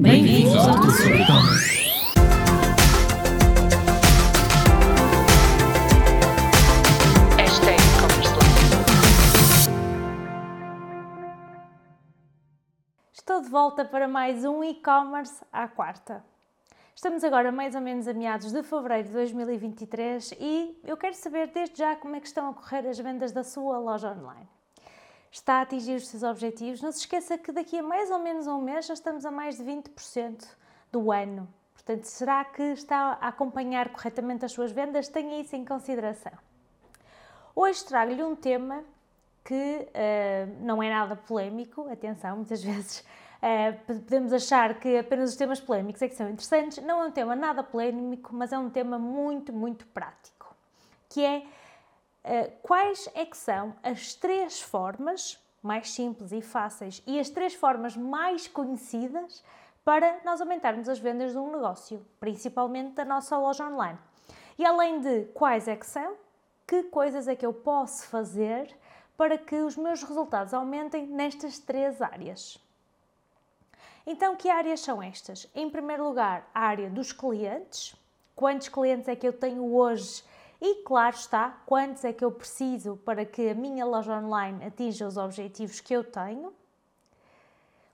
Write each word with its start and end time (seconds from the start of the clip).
Bem-vindos 0.00 0.54
ao. 0.54 0.74
Hashtag 7.36 7.82
Conversa. 8.00 8.38
Estou 13.12 13.42
de 13.42 13.48
volta 13.48 13.84
para 13.84 14.06
mais 14.06 14.44
um 14.44 14.62
e-commerce 14.62 15.44
à 15.52 15.66
quarta. 15.66 16.24
Estamos 16.94 17.24
agora 17.24 17.50
mais 17.50 17.74
ou 17.74 17.80
menos 17.80 18.06
a 18.06 18.14
meados 18.14 18.52
de 18.52 18.62
fevereiro 18.62 19.08
de 19.08 19.14
2023 19.14 20.32
e 20.38 20.80
eu 20.84 20.96
quero 20.96 21.14
saber 21.14 21.48
desde 21.48 21.76
já 21.76 21.96
como 21.96 22.14
é 22.14 22.20
que 22.20 22.28
estão 22.28 22.48
a 22.48 22.54
correr 22.54 22.86
as 22.86 23.00
vendas 23.00 23.32
da 23.32 23.42
sua 23.42 23.78
loja 23.78 24.12
online. 24.12 24.57
Está 25.30 25.54
a 25.54 25.60
atingir 25.62 25.96
os 25.96 26.08
seus 26.08 26.22
objetivos? 26.22 26.80
Não 26.80 26.90
se 26.90 27.00
esqueça 27.00 27.36
que 27.36 27.52
daqui 27.52 27.78
a 27.78 27.82
mais 27.82 28.10
ou 28.10 28.18
menos 28.18 28.46
um 28.46 28.60
mês 28.60 28.86
já 28.86 28.94
estamos 28.94 29.24
a 29.24 29.30
mais 29.30 29.58
de 29.58 29.64
20% 29.64 30.44
do 30.90 31.12
ano. 31.12 31.48
Portanto, 31.74 32.04
será 32.04 32.44
que 32.44 32.62
está 32.62 33.18
a 33.20 33.28
acompanhar 33.28 33.90
corretamente 33.90 34.44
as 34.44 34.52
suas 34.52 34.72
vendas? 34.72 35.08
Tenha 35.08 35.40
isso 35.40 35.54
em 35.54 35.64
consideração. 35.64 36.32
Hoje 37.54 37.84
trago-lhe 37.84 38.22
um 38.22 38.36
tema 38.36 38.84
que 39.44 39.88
eh, 39.94 40.46
não 40.60 40.82
é 40.82 40.90
nada 40.90 41.16
polémico, 41.16 41.90
atenção, 41.90 42.36
muitas 42.36 42.62
vezes 42.64 43.04
eh, 43.40 43.72
podemos 43.86 44.32
achar 44.32 44.78
que 44.78 44.98
apenas 44.98 45.30
os 45.30 45.36
temas 45.36 45.60
polémicos 45.60 46.02
é 46.02 46.08
que 46.08 46.14
são 46.14 46.28
interessantes. 46.28 46.84
Não 46.84 47.02
é 47.02 47.06
um 47.06 47.10
tema 47.10 47.34
nada 47.34 47.62
polémico, 47.62 48.34
mas 48.34 48.52
é 48.52 48.58
um 48.58 48.68
tema 48.68 48.98
muito, 48.98 49.52
muito 49.52 49.86
prático, 49.86 50.54
que 51.08 51.24
é 51.24 51.46
quais 52.62 53.08
é 53.14 53.24
que 53.24 53.36
são 53.36 53.74
as 53.82 54.14
três 54.14 54.60
formas 54.60 55.38
mais 55.62 55.90
simples 55.90 56.32
e 56.32 56.40
fáceis 56.40 57.02
e 57.06 57.18
as 57.18 57.28
três 57.28 57.54
formas 57.54 57.96
mais 57.96 58.46
conhecidas 58.46 59.42
para 59.84 60.20
nós 60.24 60.40
aumentarmos 60.40 60.88
as 60.88 60.98
vendas 60.98 61.32
de 61.32 61.38
um 61.38 61.50
negócio, 61.50 62.04
principalmente 62.20 62.94
da 62.94 63.04
nossa 63.04 63.38
loja 63.38 63.66
online. 63.66 63.98
E 64.58 64.64
além 64.64 65.00
de 65.00 65.24
quais 65.32 65.66
é 65.66 65.76
que 65.76 65.86
são, 65.86 66.16
que 66.66 66.82
coisas 66.84 67.26
é 67.26 67.34
que 67.34 67.46
eu 67.46 67.54
posso 67.54 68.06
fazer 68.08 68.76
para 69.16 69.38
que 69.38 69.56
os 69.56 69.76
meus 69.76 70.02
resultados 70.02 70.52
aumentem 70.52 71.06
nestas 71.06 71.58
três 71.58 72.02
áreas. 72.02 72.58
Então, 74.06 74.36
que 74.36 74.48
áreas 74.48 74.80
são 74.80 75.02
estas? 75.02 75.48
Em 75.54 75.68
primeiro 75.68 76.06
lugar, 76.06 76.48
a 76.54 76.60
área 76.60 76.88
dos 76.88 77.12
clientes. 77.12 77.96
Quantos 78.36 78.68
clientes 78.68 79.08
é 79.08 79.16
que 79.16 79.26
eu 79.26 79.32
tenho 79.32 79.74
hoje? 79.74 80.22
E, 80.60 80.82
claro 80.82 81.14
está, 81.14 81.62
quantos 81.64 82.04
é 82.04 82.12
que 82.12 82.24
eu 82.24 82.32
preciso 82.32 82.96
para 83.04 83.24
que 83.24 83.48
a 83.48 83.54
minha 83.54 83.84
loja 83.84 84.18
online 84.18 84.64
atinja 84.64 85.06
os 85.06 85.16
objetivos 85.16 85.80
que 85.80 85.94
eu 85.94 86.02
tenho? 86.02 86.52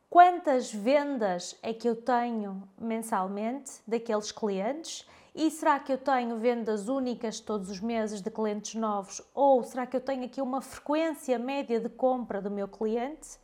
Quantas 0.09 0.73
vendas 0.73 1.59
é 1.63 1.75
que 1.75 1.89
eu 1.89 1.97
tenho 1.97 2.63
mensalmente 2.79 3.73
daqueles 3.87 4.31
clientes? 4.33 5.07
E 5.35 5.51
será 5.51 5.81
que 5.81 5.93
eu 5.93 5.99
tenho 5.99 6.39
vendas 6.39 6.89
únicas 6.89 7.41
todos 7.41 7.69
os 7.69 7.81
meses 7.81 8.23
de 8.23 8.31
clientes 8.31 8.77
novos? 8.77 9.21
Ou 9.35 9.63
será 9.65 9.85
que 9.85 9.97
eu 9.97 10.01
tenho 10.01 10.25
aqui 10.25 10.41
uma 10.41 10.63
frequência 10.63 11.39
média 11.39 11.81
de 11.81 11.89
compra 11.89 12.41
do 12.41 12.51
meu 12.51 12.69
cliente? 12.69 13.37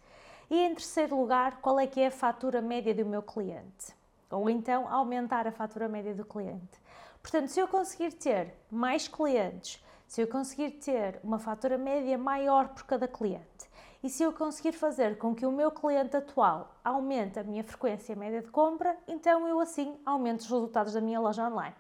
E 0.49 0.61
em 0.61 0.75
terceiro 0.75 1.17
lugar, 1.17 1.61
qual 1.61 1.79
é 1.79 1.87
que 1.87 2.01
é 2.01 2.07
a 2.07 2.11
fatura 2.11 2.63
média 2.63 2.95
do 2.95 3.05
meu 3.05 3.23
cliente? 3.23 3.93
Ou 4.31 4.49
então 4.49 4.89
aumentar 4.89 5.49
a 5.49 5.53
fatura 5.53 5.89
média 5.89 6.15
do 6.15 6.25
cliente. 6.25 6.79
Portanto, 7.23 7.49
se 7.49 7.61
eu 7.61 7.69
conseguir 7.69 8.13
ter 8.13 8.55
mais 8.71 9.07
clientes, 9.07 9.83
se 10.07 10.21
eu 10.21 10.27
conseguir 10.27 10.73
ter 10.73 11.21
uma 11.23 11.39
fatura 11.39 11.79
média 11.79 12.17
maior 12.19 12.69
por 12.69 12.85
cada 12.85 13.07
cliente, 13.07 13.71
e 14.03 14.09
se 14.09 14.23
eu 14.23 14.33
conseguir 14.33 14.73
fazer 14.73 15.19
com 15.19 15.35
que 15.35 15.45
o 15.45 15.53
meu 15.53 15.71
cliente 15.71 16.17
atual 16.17 16.75
aumente 16.83 17.39
a 17.39 17.45
minha 17.45 17.63
frequência 17.63 18.17
média 18.17 18.41
de 18.41 18.49
compra, 18.49 18.97
então 19.07 19.47
eu 19.47 19.61
assim 19.61 20.01
aumento 20.07 20.41
os 20.41 20.51
resultados 20.51 20.95
da 20.95 21.01
minha 21.01 21.21
loja 21.21 21.47
online. 21.47 21.77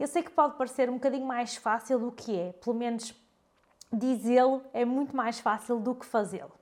Eu 0.00 0.08
sei 0.08 0.22
que 0.22 0.30
pode 0.30 0.56
parecer 0.56 0.88
um 0.88 0.94
bocadinho 0.94 1.26
mais 1.26 1.56
fácil 1.56 1.98
do 1.98 2.10
que 2.10 2.38
é, 2.38 2.52
pelo 2.52 2.74
menos 2.74 3.14
dizê-lo 3.92 4.62
é 4.72 4.84
muito 4.84 5.14
mais 5.14 5.38
fácil 5.38 5.78
do 5.78 5.94
que 5.94 6.06
fazê-lo. 6.06 6.61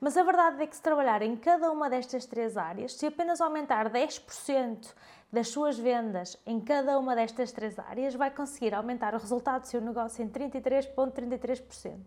Mas 0.00 0.16
a 0.16 0.22
verdade 0.22 0.62
é 0.62 0.66
que 0.66 0.76
se 0.76 0.82
trabalhar 0.82 1.22
em 1.22 1.34
cada 1.36 1.70
uma 1.72 1.90
destas 1.90 2.24
três 2.24 2.56
áreas, 2.56 2.94
se 2.94 3.06
apenas 3.06 3.40
aumentar 3.40 3.90
10% 3.90 4.94
das 5.32 5.48
suas 5.48 5.78
vendas 5.78 6.36
em 6.46 6.60
cada 6.60 6.98
uma 6.98 7.16
destas 7.16 7.50
três 7.50 7.78
áreas, 7.78 8.14
vai 8.14 8.30
conseguir 8.30 8.74
aumentar 8.74 9.14
o 9.14 9.18
resultado 9.18 9.62
do 9.62 9.66
seu 9.66 9.80
negócio 9.80 10.22
em 10.24 10.28
33,33%. 10.28 11.98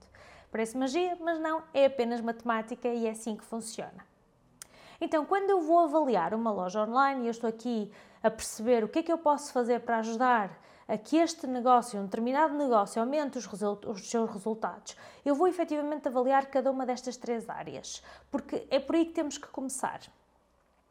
Parece 0.50 0.78
magia, 0.78 1.18
mas 1.20 1.40
não, 1.40 1.64
é 1.74 1.86
apenas 1.86 2.22
matemática 2.22 2.88
e 2.88 3.08
é 3.08 3.12
assim 3.12 3.36
que 3.36 3.44
funciona. 3.44 4.06
Então, 5.00 5.26
quando 5.26 5.50
eu 5.50 5.62
vou 5.62 5.80
avaliar 5.80 6.34
uma 6.34 6.52
loja 6.52 6.84
online 6.84 7.24
e 7.24 7.28
eu 7.28 7.32
estou 7.32 7.50
aqui 7.50 7.92
a 8.22 8.30
perceber 8.30 8.84
o 8.84 8.88
que 8.88 9.00
é 9.00 9.04
que 9.04 9.12
eu 9.12 9.18
posso 9.18 9.52
fazer 9.52 9.82
para 9.82 9.98
ajudar 9.98 10.52
a 10.92 10.98
que 10.98 11.16
este 11.16 11.48
negócio, 11.48 11.98
um 11.98 12.04
determinado 12.04 12.54
negócio, 12.54 13.02
aumente 13.02 13.38
os, 13.38 13.48
os 13.48 14.10
seus 14.10 14.30
resultados, 14.30 14.98
eu 15.24 15.34
vou 15.34 15.48
efetivamente 15.48 16.10
avaliar 16.10 16.48
cada 16.48 16.70
uma 16.70 16.86
destas 16.86 17.16
três 17.16 17.50
áreas, 17.50 18.04
porque 18.30 18.68
é 18.70 18.78
por 18.78 18.98
aí 18.98 19.06
que 19.06 19.14
temos 19.14 19.38
que 19.38 19.48
começar. 19.48 20.02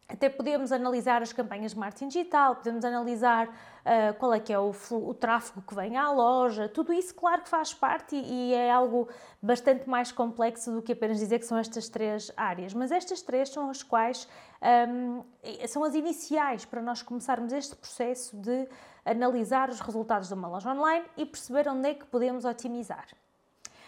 Até 0.09 0.31
podemos 0.31 0.72
analisar 0.72 1.21
as 1.21 1.34
campanhas 1.34 1.72
de 1.72 1.78
marketing 1.78 2.09
digital, 2.09 2.56
podemos 2.56 2.83
analisar 2.83 3.47
uh, 3.47 4.19
qual 4.19 4.33
é 4.33 4.41
que 4.41 4.50
é 4.50 4.59
o, 4.59 4.75
o, 4.91 5.12
tráfego 5.12 5.61
que 5.61 5.75
vem 5.75 5.99
à 5.99 6.11
loja, 6.11 6.67
tudo 6.67 6.94
isso, 6.94 7.15
claro 7.15 7.43
que 7.43 7.49
faz 7.50 7.75
parte 7.75 8.17
e, 8.17 8.50
e, 8.50 8.55
é 8.55 8.72
algo 8.72 9.06
bastante 9.41 9.87
mais 9.87 10.11
complexo 10.11 10.72
do 10.72 10.81
que 10.81 10.93
apenas 10.93 11.19
dizer 11.19 11.38
que 11.38 11.47
são 11.47 11.59
estas 11.59 11.91
três 11.91 12.32
áreas. 12.38 12.72
Mas 12.72 12.91
estas 12.91 13.21
três 13.21 13.50
são 13.50 13.69
as 13.69 13.82
quais 13.82 14.27
um, 14.62 15.25
são 15.69 15.84
as 15.84 15.94
iniciais 15.94 16.65
para 16.65 16.82
nós 16.82 17.03
começarmos 17.03 17.53
este 17.53 17.75
processo 17.76 18.37
de 18.37 18.69
analisar 19.04 19.71
os 19.71 19.81
resultados 19.81 20.28
de 20.28 20.34
uma 20.34 20.48
loja 20.48 20.71
online 20.71 21.04
e 21.16 21.25
perceber 21.25 21.69
onde 21.69 21.88
é 21.88 21.94
que 21.94 22.04
podemos 22.06 22.44
otimizar. 22.44 23.06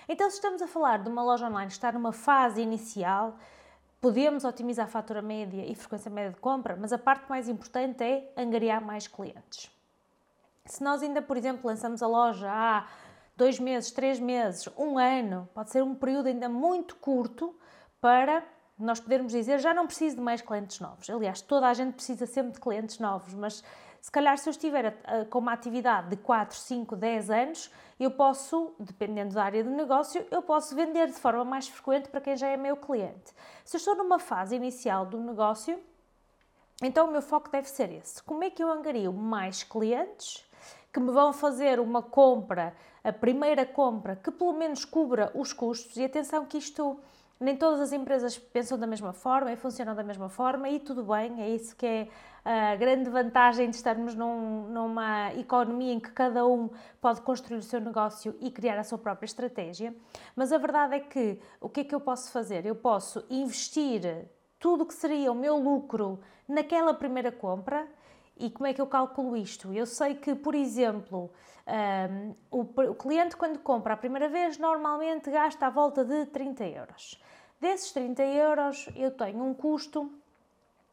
Então, 0.08 0.28
se 0.28 0.36
estamos 0.36 0.60
a 0.62 0.66
falar 0.66 1.02
de 1.02 1.08
uma 1.08 1.22
loja 1.22 1.46
online 1.46 1.70
está 1.70 1.92
numa 1.92 2.12
fase 2.12 2.60
inicial, 2.60 3.36
Podemos 4.02 4.42
otimizar 4.42 4.86
a 4.86 4.88
fatura 4.88 5.22
média 5.22 5.64
e 5.64 5.76
frequência 5.76 6.10
média 6.10 6.32
de 6.32 6.40
compra, 6.40 6.76
mas 6.76 6.92
a 6.92 6.98
parte 6.98 7.24
mais 7.28 7.48
importante 7.48 8.02
é 8.02 8.32
angariar 8.36 8.84
mais 8.84 9.06
clientes. 9.06 9.70
Se 10.64 10.82
nós 10.82 11.04
ainda, 11.04 11.22
por 11.22 11.36
exemplo, 11.36 11.68
lançamos 11.68 12.02
a 12.02 12.08
loja 12.08 12.50
há 12.50 12.88
dois 13.36 13.60
meses, 13.60 13.92
três 13.92 14.18
meses, 14.18 14.68
um 14.76 14.98
ano, 14.98 15.48
pode 15.54 15.70
ser 15.70 15.84
um 15.84 15.94
período 15.94 16.26
ainda 16.26 16.48
muito 16.48 16.96
curto 16.96 17.54
para 18.00 18.42
nós 18.82 19.00
podermos 19.00 19.32
dizer 19.32 19.58
já 19.58 19.72
não 19.72 19.86
preciso 19.86 20.16
de 20.16 20.22
mais 20.22 20.40
clientes 20.40 20.80
novos. 20.80 21.08
Aliás, 21.08 21.40
toda 21.40 21.68
a 21.68 21.74
gente 21.74 21.94
precisa 21.94 22.26
sempre 22.26 22.52
de 22.52 22.60
clientes 22.60 22.98
novos, 22.98 23.32
mas 23.34 23.62
se 24.00 24.10
calhar 24.10 24.36
se 24.36 24.48
eu 24.48 24.50
estiver 24.50 24.96
com 25.30 25.38
uma 25.38 25.52
atividade 25.52 26.08
de 26.08 26.16
4, 26.16 26.56
5, 26.56 26.96
10 26.96 27.30
anos, 27.30 27.70
eu 28.00 28.10
posso, 28.10 28.74
dependendo 28.78 29.34
da 29.34 29.44
área 29.44 29.62
do 29.62 29.70
negócio, 29.70 30.26
eu 30.28 30.42
posso 30.42 30.74
vender 30.74 31.06
de 31.06 31.12
forma 31.12 31.44
mais 31.44 31.68
frequente 31.68 32.08
para 32.08 32.20
quem 32.20 32.36
já 32.36 32.48
é 32.48 32.56
meu 32.56 32.76
cliente. 32.76 33.32
Se 33.64 33.76
eu 33.76 33.78
estou 33.78 33.94
numa 33.94 34.18
fase 34.18 34.56
inicial 34.56 35.06
do 35.06 35.18
negócio, 35.18 35.78
então 36.82 37.06
o 37.06 37.12
meu 37.12 37.22
foco 37.22 37.48
deve 37.48 37.68
ser 37.68 37.92
esse. 37.92 38.20
Como 38.24 38.42
é 38.42 38.50
que 38.50 38.60
eu 38.60 38.72
angario 38.72 39.12
mais 39.12 39.62
clientes 39.62 40.44
que 40.92 40.98
me 40.98 41.12
vão 41.12 41.32
fazer 41.32 41.78
uma 41.78 42.02
compra, 42.02 42.74
a 43.04 43.12
primeira 43.12 43.64
compra, 43.64 44.16
que 44.16 44.32
pelo 44.32 44.52
menos 44.52 44.84
cubra 44.84 45.30
os 45.32 45.52
custos? 45.52 45.96
E 45.96 46.04
atenção 46.04 46.44
que 46.44 46.58
isto 46.58 46.98
nem 47.42 47.56
todas 47.56 47.80
as 47.80 47.92
empresas 47.92 48.38
pensam 48.38 48.78
da 48.78 48.86
mesma 48.86 49.12
forma 49.12 49.52
e 49.52 49.56
funcionam 49.56 49.94
da 49.94 50.02
mesma 50.02 50.28
forma 50.28 50.68
e 50.68 50.78
tudo 50.78 51.02
bem, 51.02 51.42
é 51.42 51.50
isso 51.50 51.74
que 51.76 51.86
é 51.86 52.08
a 52.44 52.74
grande 52.76 53.08
vantagem 53.08 53.70
de 53.70 53.76
estarmos 53.76 54.14
num, 54.14 54.68
numa 54.68 55.32
economia 55.34 55.92
em 55.92 56.00
que 56.00 56.10
cada 56.10 56.46
um 56.46 56.70
pode 57.00 57.20
construir 57.20 57.58
o 57.58 57.62
seu 57.62 57.80
negócio 57.80 58.34
e 58.40 58.50
criar 58.50 58.78
a 58.78 58.84
sua 58.84 58.98
própria 58.98 59.26
estratégia. 59.26 59.94
Mas 60.34 60.52
a 60.52 60.58
verdade 60.58 60.94
é 60.94 61.00
que 61.00 61.38
o 61.60 61.68
que 61.68 61.80
é 61.80 61.84
que 61.84 61.94
eu 61.94 62.00
posso 62.00 62.32
fazer? 62.32 62.66
Eu 62.66 62.74
posso 62.74 63.24
investir 63.30 64.02
tudo 64.58 64.84
o 64.84 64.86
que 64.86 64.94
seria 64.94 65.30
o 65.30 65.34
meu 65.34 65.56
lucro 65.56 66.20
naquela 66.48 66.94
primeira 66.94 67.30
compra. 67.30 67.86
E 68.36 68.50
como 68.50 68.66
é 68.66 68.72
que 68.72 68.80
eu 68.80 68.86
calculo 68.86 69.36
isto? 69.36 69.72
Eu 69.72 69.86
sei 69.86 70.14
que, 70.14 70.34
por 70.34 70.54
exemplo, 70.54 71.30
um, 71.66 72.34
o, 72.50 72.60
o 72.60 72.94
cliente, 72.94 73.36
quando 73.36 73.58
compra 73.58 73.94
a 73.94 73.96
primeira 73.96 74.28
vez, 74.28 74.58
normalmente 74.58 75.30
gasta 75.30 75.66
à 75.66 75.70
volta 75.70 76.04
de 76.04 76.26
30 76.26 76.64
euros. 76.66 77.22
Desses 77.62 77.92
30 77.92 78.24
euros, 78.24 78.88
eu 78.96 79.12
tenho 79.12 79.44
um 79.44 79.54
custo 79.54 80.10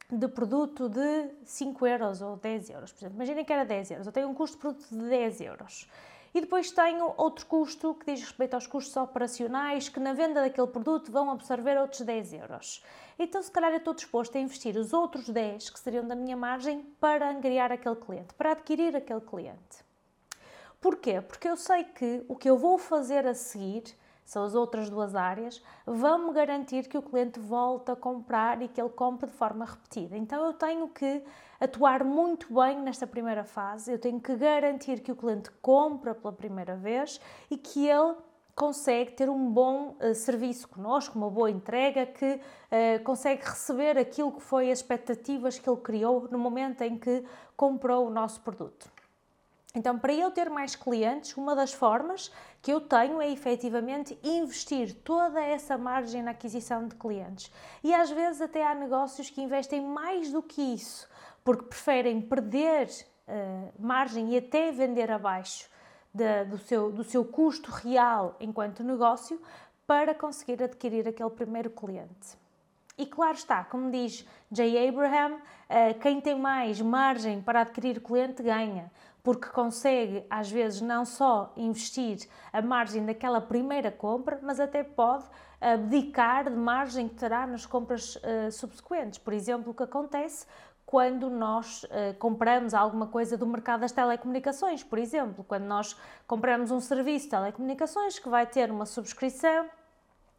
de 0.08 0.28
produto 0.28 0.88
de 0.88 1.28
5 1.44 1.84
euros 1.84 2.22
ou 2.22 2.36
10 2.36 2.70
euros. 2.70 2.92
Por 2.92 2.98
exemplo, 3.00 3.16
imaginem 3.16 3.44
que 3.44 3.52
era 3.52 3.64
10 3.64 3.90
euros, 3.90 4.06
eu 4.06 4.12
tenho 4.12 4.28
um 4.28 4.34
custo 4.34 4.56
de 4.56 4.60
produto 4.60 4.88
de 4.88 5.08
10 5.10 5.40
euros. 5.40 5.90
E 6.32 6.40
depois 6.40 6.70
tenho 6.70 7.12
outro 7.16 7.44
custo 7.46 7.92
que 7.94 8.06
diz 8.06 8.20
respeito 8.20 8.54
aos 8.54 8.68
custos 8.68 8.96
operacionais, 8.96 9.88
que 9.88 9.98
na 9.98 10.12
venda 10.12 10.42
daquele 10.42 10.68
produto 10.68 11.10
vão 11.10 11.28
absorver 11.32 11.76
outros 11.76 12.02
10 12.02 12.34
euros. 12.34 12.84
Então, 13.18 13.42
se 13.42 13.50
calhar, 13.50 13.72
eu 13.72 13.78
estou 13.78 13.92
disposto 13.92 14.38
a 14.38 14.40
investir 14.40 14.76
os 14.76 14.92
outros 14.92 15.28
10 15.28 15.70
que 15.70 15.80
seriam 15.80 16.06
da 16.06 16.14
minha 16.14 16.36
margem 16.36 16.84
para 17.00 17.32
angariar 17.32 17.72
aquele 17.72 17.96
cliente, 17.96 18.32
para 18.34 18.52
adquirir 18.52 18.94
aquele 18.94 19.22
cliente. 19.22 19.84
Porquê? 20.80 21.20
Porque 21.20 21.48
eu 21.48 21.56
sei 21.56 21.82
que 21.82 22.24
o 22.28 22.36
que 22.36 22.48
eu 22.48 22.56
vou 22.56 22.78
fazer 22.78 23.26
a 23.26 23.34
seguir 23.34 23.98
são 24.30 24.44
as 24.44 24.54
outras 24.54 24.88
duas 24.88 25.16
áreas, 25.16 25.60
vão-me 25.84 26.32
garantir 26.32 26.86
que 26.86 26.96
o 26.96 27.02
cliente 27.02 27.40
volta 27.40 27.94
a 27.94 27.96
comprar 27.96 28.62
e 28.62 28.68
que 28.68 28.80
ele 28.80 28.90
compre 28.90 29.28
de 29.28 29.32
forma 29.32 29.64
repetida. 29.64 30.16
Então 30.16 30.46
eu 30.46 30.52
tenho 30.52 30.86
que 30.86 31.20
atuar 31.58 32.04
muito 32.04 32.46
bem 32.54 32.80
nesta 32.80 33.08
primeira 33.08 33.42
fase, 33.42 33.90
eu 33.90 33.98
tenho 33.98 34.20
que 34.20 34.36
garantir 34.36 35.00
que 35.00 35.10
o 35.10 35.16
cliente 35.16 35.50
compra 35.60 36.14
pela 36.14 36.32
primeira 36.32 36.76
vez 36.76 37.20
e 37.50 37.56
que 37.56 37.88
ele 37.88 38.14
consegue 38.54 39.10
ter 39.14 39.28
um 39.28 39.50
bom 39.50 39.96
uh, 40.00 40.14
serviço 40.14 40.68
connosco, 40.68 41.18
uma 41.18 41.28
boa 41.28 41.50
entrega, 41.50 42.06
que 42.06 42.34
uh, 42.34 43.02
consegue 43.02 43.42
receber 43.42 43.98
aquilo 43.98 44.30
que 44.30 44.42
foi 44.42 44.70
as 44.70 44.78
expectativas 44.78 45.58
que 45.58 45.68
ele 45.68 45.80
criou 45.80 46.28
no 46.30 46.38
momento 46.38 46.82
em 46.82 46.96
que 46.96 47.24
comprou 47.56 48.06
o 48.06 48.10
nosso 48.10 48.40
produto. 48.42 48.88
Então, 49.74 49.96
para 49.98 50.12
eu 50.12 50.32
ter 50.32 50.50
mais 50.50 50.74
clientes, 50.74 51.36
uma 51.36 51.54
das 51.54 51.72
formas 51.72 52.32
que 52.62 52.72
eu 52.72 52.80
tenho 52.80 53.20
é 53.20 53.30
efetivamente 53.30 54.18
investir 54.22 54.94
toda 55.02 55.40
essa 55.40 55.78
margem 55.78 56.22
na 56.22 56.32
aquisição 56.32 56.86
de 56.86 56.94
clientes. 56.94 57.50
E 57.82 57.94
às 57.94 58.10
vezes 58.10 58.40
até 58.40 58.66
há 58.66 58.74
negócios 58.74 59.30
que 59.30 59.40
investem 59.40 59.80
mais 59.80 60.30
do 60.30 60.42
que 60.42 60.60
isso, 60.60 61.08
porque 61.42 61.64
preferem 61.64 62.20
perder 62.20 62.88
uh, 63.26 63.72
margem 63.78 64.34
e 64.34 64.38
até 64.38 64.70
vender 64.70 65.10
abaixo 65.10 65.68
de, 66.12 66.44
do, 66.44 66.58
seu, 66.58 66.92
do 66.92 67.02
seu 67.02 67.24
custo 67.24 67.70
real 67.70 68.36
enquanto 68.40 68.84
negócio 68.84 69.40
para 69.86 70.14
conseguir 70.14 70.62
adquirir 70.62 71.08
aquele 71.08 71.30
primeiro 71.30 71.70
cliente. 71.70 72.38
E 72.98 73.06
claro 73.06 73.34
está, 73.34 73.64
como 73.64 73.90
diz 73.90 74.26
Jay 74.52 74.86
Abraham, 74.86 75.36
uh, 75.36 75.98
quem 76.00 76.20
tem 76.20 76.38
mais 76.38 76.78
margem 76.82 77.40
para 77.40 77.62
adquirir 77.62 78.02
cliente 78.02 78.42
ganha 78.42 78.92
porque 79.22 79.48
consegue, 79.48 80.24
às 80.30 80.50
vezes, 80.50 80.80
não 80.80 81.04
só 81.04 81.52
investir 81.56 82.28
a 82.52 82.62
margem 82.62 83.04
daquela 83.04 83.40
primeira 83.40 83.90
compra, 83.90 84.38
mas 84.42 84.58
até 84.58 84.82
pode 84.82 85.24
abdicar 85.60 86.44
de 86.44 86.56
margem 86.56 87.08
que 87.08 87.16
terá 87.16 87.46
nas 87.46 87.66
compras 87.66 88.16
uh, 88.16 88.50
subsequentes. 88.50 89.18
Por 89.18 89.32
exemplo, 89.32 89.72
o 89.72 89.74
que 89.74 89.82
acontece 89.82 90.46
quando 90.86 91.30
nós 91.30 91.84
uh, 91.84 92.14
compramos 92.18 92.74
alguma 92.74 93.06
coisa 93.06 93.36
do 93.36 93.46
mercado 93.46 93.80
das 93.80 93.92
telecomunicações, 93.92 94.82
por 94.82 94.98
exemplo, 94.98 95.44
quando 95.44 95.64
nós 95.64 95.96
compramos 96.26 96.70
um 96.70 96.80
serviço 96.80 97.26
de 97.26 97.30
telecomunicações 97.30 98.18
que 98.18 98.28
vai 98.28 98.46
ter 98.46 98.70
uma 98.70 98.86
subscrição 98.86 99.68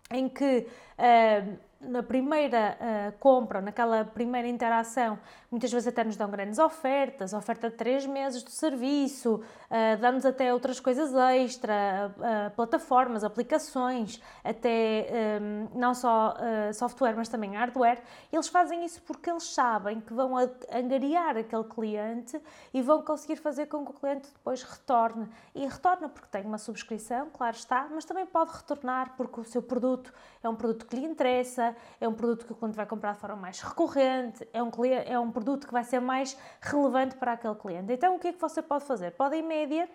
em 0.10 0.27
que 0.27 0.68
uh, 0.98 1.57
na 1.80 2.04
primeira 2.04 2.77
uh, 2.80 3.18
compra, 3.19 3.62
naquela 3.62 4.04
primeira 4.04 4.48
interação, 4.48 5.18
muitas 5.51 5.69
vezes 5.69 5.86
até 5.86 6.01
nos 6.06 6.15
dão 6.15 6.31
grandes 6.31 6.57
ofertas, 6.57 7.33
oferta 7.33 7.69
de 7.69 7.75
3 7.75 8.06
meses 8.06 8.42
de 8.42 8.51
serviço, 8.51 9.36
uh, 9.36 10.00
dão-nos 10.00 10.25
até 10.25 10.53
outras 10.53 10.80
coisas 10.80 11.13
extra, 11.36 12.15
uh, 12.15 12.56
plataformas, 12.56 13.21
aplicações, 13.25 14.21
até 14.45 15.09
um, 15.42 15.77
não 15.77 15.94
só 15.94 16.36
software, 16.74 17.15
mas 17.18 17.27
também 17.27 17.56
hardware. 17.56 18.01
Eles 18.31 18.48
fazem 18.48 18.86
isso 18.86 19.01
porque 19.01 19.30
eles 19.30 19.44
sabem 19.44 20.00
que 20.00 20.13
vão 20.13 20.38
angariar 20.38 21.36
aquele 21.36 21.65
cliente 21.65 22.39
e 22.74 22.81
vão 22.81 23.01
conseguir 23.01 23.36
fazer 23.36 23.65
com 23.65 23.83
que 23.83 23.92
o 23.92 23.94
cliente 23.94 24.30
depois 24.31 24.63
retorne. 24.63 25.27
E 25.53 25.68
retorna 25.68 26.07
porque 26.07 26.27
tem 26.31 26.45
uma 26.45 26.57
subscrição, 26.57 27.30
claro 27.33 27.57
está, 27.57 27.89
mas 27.92 28.06
também 28.06 28.25
pode 28.25 28.51
retornar 28.51 29.15
porque 29.18 29.42
o 29.42 29.44
seu 29.44 29.62
produto 29.62 30.13
é 30.42 30.48
um 30.48 30.56
produto 30.56 30.86
que 30.86 30.95
lhe 30.95 31.06
interessa, 31.06 31.75
é 32.00 32.07
um 32.07 32.13
produto 32.13 32.45
que 32.45 32.53
o 32.53 32.56
cliente 32.56 32.77
vai 32.77 32.86
comprar 32.86 33.13
de 33.13 33.19
forma 33.19 33.36
mais 33.36 33.59
recorrente, 33.59 34.48
é 34.53 34.63
um, 34.63 34.71
é 35.06 35.19
um 35.19 35.31
produto 35.31 35.40
que 35.67 35.73
vai 35.73 35.83
ser 35.83 35.99
mais 35.99 36.38
relevante 36.61 37.15
para 37.15 37.33
aquele 37.33 37.55
cliente. 37.55 37.91
Então, 37.93 38.15
o 38.15 38.19
que 38.19 38.29
é 38.29 38.33
que 38.33 38.39
você 38.39 38.61
pode 38.61 38.85
fazer? 38.85 39.11
Pode, 39.11 39.35
em 39.35 39.43
média, 39.43 39.89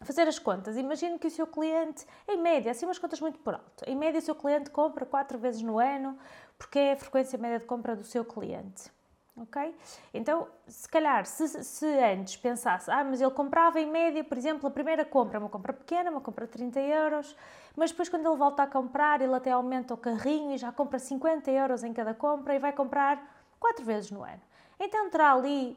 fazer 0.00 0.28
as 0.28 0.38
contas. 0.38 0.76
Imagine 0.76 1.18
que 1.18 1.26
o 1.26 1.30
seu 1.30 1.46
cliente, 1.46 2.06
em 2.28 2.36
média, 2.36 2.70
assim 2.72 2.86
umas 2.86 2.98
contas 2.98 3.20
muito 3.20 3.38
por 3.38 3.54
alto, 3.54 3.84
em 3.86 3.96
média 3.96 4.18
o 4.18 4.22
seu 4.22 4.34
cliente 4.34 4.70
compra 4.70 5.06
quatro 5.06 5.38
vezes 5.38 5.62
no 5.62 5.78
ano, 5.78 6.18
porque 6.58 6.78
é 6.78 6.92
a 6.92 6.96
frequência 6.96 7.38
média 7.38 7.58
de 7.58 7.64
compra 7.64 7.96
do 7.96 8.04
seu 8.04 8.24
cliente 8.24 8.90
ok? 9.36 9.74
Então, 10.14 10.48
se 10.66 10.88
calhar, 10.88 11.26
se, 11.26 11.46
se, 11.62 11.86
antes 11.86 12.36
pensasse, 12.36 12.90
ah, 12.90 13.04
mas 13.04 13.20
ele 13.20 13.30
comprava 13.30 13.78
em 13.78 13.86
média, 13.86 14.24
por 14.24 14.38
exemplo, 14.38 14.66
a 14.66 14.70
primeira 14.70 15.04
compra, 15.04 15.38
uma 15.38 15.48
compra 15.48 15.72
pequena, 15.72 16.10
uma 16.10 16.20
compra 16.20 16.46
de 16.46 16.52
30 16.52 16.80
euros, 16.80 17.36
mas 17.76 17.90
depois 17.90 18.08
quando 18.08 18.26
ele 18.26 18.36
volta 18.36 18.62
a 18.62 18.66
comprar, 18.66 19.20
ele 19.20 19.34
até 19.34 19.50
aumenta 19.50 19.92
o 19.92 19.96
carrinho 19.96 20.54
e 20.54 20.58
já 20.58 20.72
compra 20.72 20.98
50 20.98 21.50
euros 21.50 21.84
em 21.84 21.92
cada 21.92 22.14
compra 22.14 22.54
e 22.54 22.58
vai 22.58 22.72
comprar 22.72 23.22
quatro 23.60 23.84
vezes 23.84 24.10
no 24.10 24.22
ano. 24.22 24.40
Então 24.78 25.08
terá 25.10 25.32
ali 25.32 25.76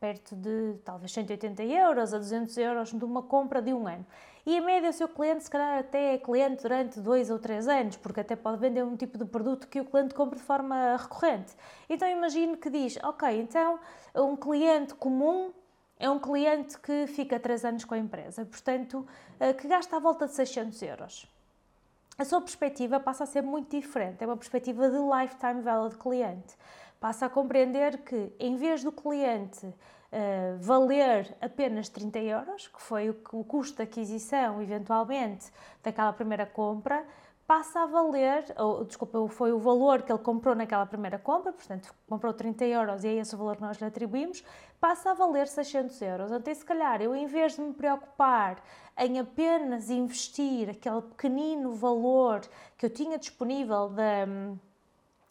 perto 0.00 0.36
de 0.36 0.74
talvez 0.84 1.12
180 1.12 1.62
euros 1.64 2.14
a 2.14 2.18
200 2.18 2.56
euros 2.58 2.92
de 2.92 3.04
uma 3.04 3.22
compra 3.22 3.60
de 3.60 3.72
um 3.72 3.86
ano. 3.86 4.06
E 4.46 4.56
em 4.56 4.60
média 4.60 4.88
o 4.88 4.92
seu 4.92 5.08
cliente 5.08 5.44
se 5.44 5.50
calhar 5.50 5.78
até 5.78 6.14
é 6.14 6.18
cliente 6.18 6.62
durante 6.62 7.00
dois 7.00 7.30
ou 7.30 7.38
três 7.38 7.66
anos, 7.66 7.96
porque 7.96 8.20
até 8.20 8.36
pode 8.36 8.58
vender 8.58 8.84
um 8.84 8.96
tipo 8.96 9.18
de 9.18 9.24
produto 9.24 9.66
que 9.66 9.80
o 9.80 9.84
cliente 9.84 10.14
compra 10.14 10.38
de 10.38 10.44
forma 10.44 10.96
recorrente. 10.96 11.54
Então 11.88 12.08
imagine 12.08 12.56
que 12.56 12.70
diz, 12.70 12.96
ok, 13.02 13.40
então 13.40 13.78
um 14.14 14.36
cliente 14.36 14.94
comum 14.94 15.52
é 15.98 16.08
um 16.08 16.18
cliente 16.18 16.78
que 16.78 17.06
fica 17.08 17.40
três 17.40 17.64
anos 17.64 17.84
com 17.84 17.94
a 17.94 17.98
empresa, 17.98 18.44
portanto, 18.44 19.06
eh, 19.40 19.52
que 19.52 19.66
gasta 19.66 19.96
à 19.96 19.98
volta 19.98 20.26
de 20.26 20.34
600 20.34 20.80
euros. 20.82 21.26
A 22.16 22.24
sua 22.24 22.40
perspectiva 22.40 23.00
passa 23.00 23.24
a 23.24 23.26
ser 23.26 23.42
muito 23.42 23.76
diferente, 23.76 24.22
é 24.22 24.26
uma 24.26 24.36
perspectiva 24.36 24.88
de 24.88 24.96
lifetime 24.96 25.60
value 25.60 25.90
de 25.90 25.96
cliente 25.96 26.54
passa 27.00 27.26
a 27.26 27.30
compreender 27.30 27.98
que, 27.98 28.32
em 28.38 28.56
vez 28.56 28.82
do 28.82 28.92
cliente 28.92 29.66
uh, 29.66 30.58
valer 30.58 31.36
apenas 31.40 31.88
30 31.88 32.18
euros, 32.20 32.68
que 32.68 32.80
foi 32.80 33.10
o, 33.10 33.16
o 33.32 33.44
custo 33.44 33.76
de 33.76 33.82
aquisição, 33.82 34.60
eventualmente, 34.62 35.50
daquela 35.82 36.12
primeira 36.12 36.46
compra, 36.46 37.04
passa 37.48 37.80
a 37.80 37.86
valer, 37.86 38.44
ou, 38.58 38.84
desculpa, 38.84 39.26
foi 39.28 39.52
o 39.52 39.58
valor 39.58 40.02
que 40.02 40.12
ele 40.12 40.18
comprou 40.18 40.54
naquela 40.54 40.84
primeira 40.84 41.18
compra, 41.18 41.50
portanto, 41.50 41.94
comprou 42.06 42.34
30 42.34 42.66
euros 42.66 43.04
e 43.04 43.08
é 43.08 43.14
esse 43.14 43.34
o 43.34 43.38
valor 43.38 43.56
que 43.56 43.62
nós 43.62 43.78
lhe 43.78 43.86
atribuímos, 43.86 44.44
passa 44.78 45.12
a 45.12 45.14
valer 45.14 45.48
600 45.48 46.02
euros. 46.02 46.30
Então, 46.30 46.54
se 46.54 46.62
calhar, 46.62 47.00
eu 47.00 47.16
em 47.16 47.26
vez 47.26 47.54
de 47.54 47.62
me 47.62 47.72
preocupar 47.72 48.62
em 48.98 49.18
apenas 49.18 49.88
investir 49.88 50.68
aquele 50.68 51.00
pequenino 51.00 51.72
valor 51.72 52.42
que 52.76 52.84
eu 52.84 52.90
tinha 52.90 53.16
disponível 53.16 53.88
da 53.88 54.26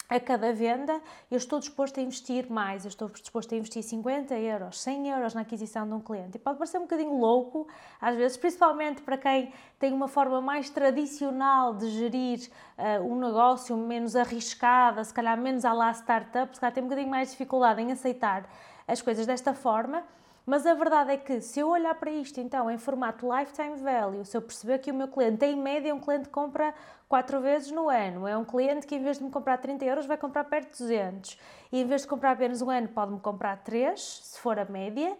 a 0.08 0.18
cada 0.18 0.52
venda, 0.52 1.00
eu 1.30 1.36
estou 1.36 1.58
disposto 1.58 2.00
a 2.00 2.02
investir 2.02 2.50
mais, 2.50 2.84
eu 2.84 2.88
estou 2.88 3.08
disposto 3.08 3.54
a 3.54 3.58
investir 3.58 3.82
50 3.82 4.34
euros, 4.38 4.80
100 4.80 5.10
euros 5.10 5.34
na 5.34 5.42
aquisição 5.42 5.86
de 5.86 5.92
um 5.92 6.00
cliente. 6.00 6.36
E 6.36 6.38
pode 6.38 6.56
parecer 6.56 6.78
um 6.78 6.82
bocadinho 6.82 7.18
louco, 7.18 7.68
às 8.00 8.16
vezes, 8.16 8.36
principalmente 8.36 9.02
para 9.02 9.18
quem 9.18 9.52
tem 9.78 9.92
uma 9.92 10.08
forma 10.08 10.40
mais 10.40 10.70
tradicional 10.70 11.74
de 11.74 11.90
gerir 11.90 12.50
uh, 12.78 13.04
um 13.04 13.18
negócio 13.18 13.76
menos 13.76 14.16
arriscada, 14.16 15.04
se 15.04 15.12
calhar 15.12 15.36
menos 15.36 15.64
à 15.64 15.72
lá 15.74 15.92
startup, 15.92 16.54
se 16.54 16.60
calhar 16.60 16.72
tem 16.72 16.82
um 16.82 16.86
bocadinho 16.86 17.10
mais 17.10 17.30
dificuldade 17.30 17.82
em 17.82 17.92
aceitar 17.92 18.48
as 18.86 19.02
coisas 19.02 19.26
desta 19.26 19.52
forma. 19.52 20.02
Mas 20.48 20.64
a 20.64 20.72
verdade 20.72 21.12
é 21.12 21.16
que 21.18 21.42
se 21.42 21.60
eu 21.60 21.68
olhar 21.68 21.94
para 21.96 22.10
isto 22.10 22.40
então 22.40 22.70
em 22.70 22.78
formato 22.78 23.28
lifetime 23.30 23.76
value, 23.76 24.24
se 24.24 24.34
eu 24.34 24.40
perceber 24.40 24.78
que 24.78 24.90
o 24.90 24.94
meu 24.94 25.06
cliente, 25.06 25.44
em 25.44 25.54
média, 25.54 25.94
um 25.94 26.00
cliente 26.00 26.30
compra 26.30 26.74
4 27.06 27.38
vezes 27.38 27.70
no 27.70 27.90
ano, 27.90 28.26
é 28.26 28.34
um 28.34 28.46
cliente 28.46 28.86
que 28.86 28.94
em 28.94 29.02
vez 29.02 29.18
de 29.18 29.24
me 29.24 29.30
comprar 29.30 29.58
30 29.58 29.84
euros 29.84 30.06
vai 30.06 30.16
comprar 30.16 30.44
perto 30.44 30.72
de 30.72 30.78
200 30.84 31.38
e 31.70 31.82
em 31.82 31.86
vez 31.86 32.00
de 32.00 32.08
comprar 32.08 32.30
apenas 32.30 32.62
um 32.62 32.70
ano 32.70 32.88
pode-me 32.88 33.20
comprar 33.20 33.58
3, 33.58 34.00
se 34.00 34.40
for 34.40 34.58
a 34.58 34.64
média, 34.64 35.14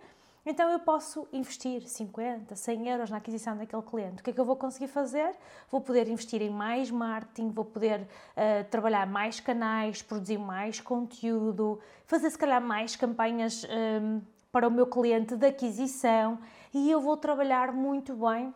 então 0.46 0.70
eu 0.70 0.78
posso 0.78 1.28
investir 1.30 1.86
50, 1.86 2.56
100 2.56 2.88
euros 2.88 3.10
na 3.10 3.18
aquisição 3.18 3.54
daquele 3.54 3.82
cliente. 3.82 4.22
O 4.22 4.24
que 4.24 4.30
é 4.30 4.32
que 4.32 4.40
eu 4.40 4.46
vou 4.46 4.56
conseguir 4.56 4.88
fazer? 4.88 5.34
Vou 5.70 5.82
poder 5.82 6.08
investir 6.08 6.40
em 6.40 6.48
mais 6.48 6.90
marketing, 6.90 7.50
vou 7.50 7.66
poder 7.66 8.00
uh, 8.00 8.64
trabalhar 8.70 9.06
mais 9.06 9.40
canais, 9.40 10.00
produzir 10.00 10.38
mais 10.38 10.80
conteúdo, 10.80 11.78
fazer 12.06 12.30
se 12.30 12.38
calhar 12.38 12.62
mais 12.62 12.96
campanhas 12.96 13.66
ehm, 13.68 14.22
para 14.50 14.66
o 14.66 14.70
meu 14.70 14.86
cliente 14.86 15.36
de 15.36 15.46
aquisição 15.46 16.38
e 16.72 16.90
eu 16.90 17.00
vou 17.00 17.16
trabalhar 17.16 17.72
muito 17.72 18.14
bem 18.14 18.54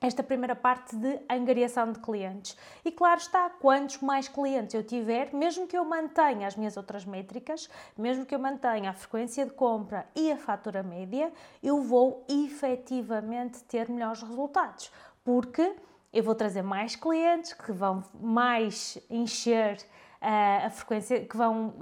esta 0.00 0.22
primeira 0.22 0.54
parte 0.54 0.94
de 0.94 1.18
angariação 1.28 1.90
de 1.90 1.98
clientes. 1.98 2.56
E 2.84 2.92
claro 2.92 3.18
está, 3.18 3.50
quantos 3.50 3.98
mais 3.98 4.28
clientes 4.28 4.74
eu 4.74 4.84
tiver, 4.84 5.34
mesmo 5.34 5.66
que 5.66 5.76
eu 5.76 5.84
mantenha 5.84 6.46
as 6.46 6.56
minhas 6.56 6.76
outras 6.76 7.04
métricas, 7.04 7.68
mesmo 7.96 8.24
que 8.24 8.34
eu 8.34 8.38
mantenha 8.38 8.90
a 8.90 8.92
frequência 8.92 9.44
de 9.44 9.52
compra 9.52 10.06
e 10.14 10.30
a 10.30 10.36
fatura 10.36 10.82
média, 10.82 11.32
eu 11.62 11.82
vou 11.82 12.24
efetivamente 12.28 13.64
ter 13.64 13.88
melhores 13.88 14.22
resultados, 14.22 14.92
porque 15.24 15.74
eu 16.12 16.22
vou 16.22 16.34
trazer 16.34 16.62
mais 16.62 16.94
clientes 16.94 17.52
que 17.52 17.72
vão 17.72 18.04
mais 18.14 18.98
encher 19.10 19.78
a 20.20 20.68
frequência, 20.70 21.24
que 21.24 21.36
vão 21.36 21.74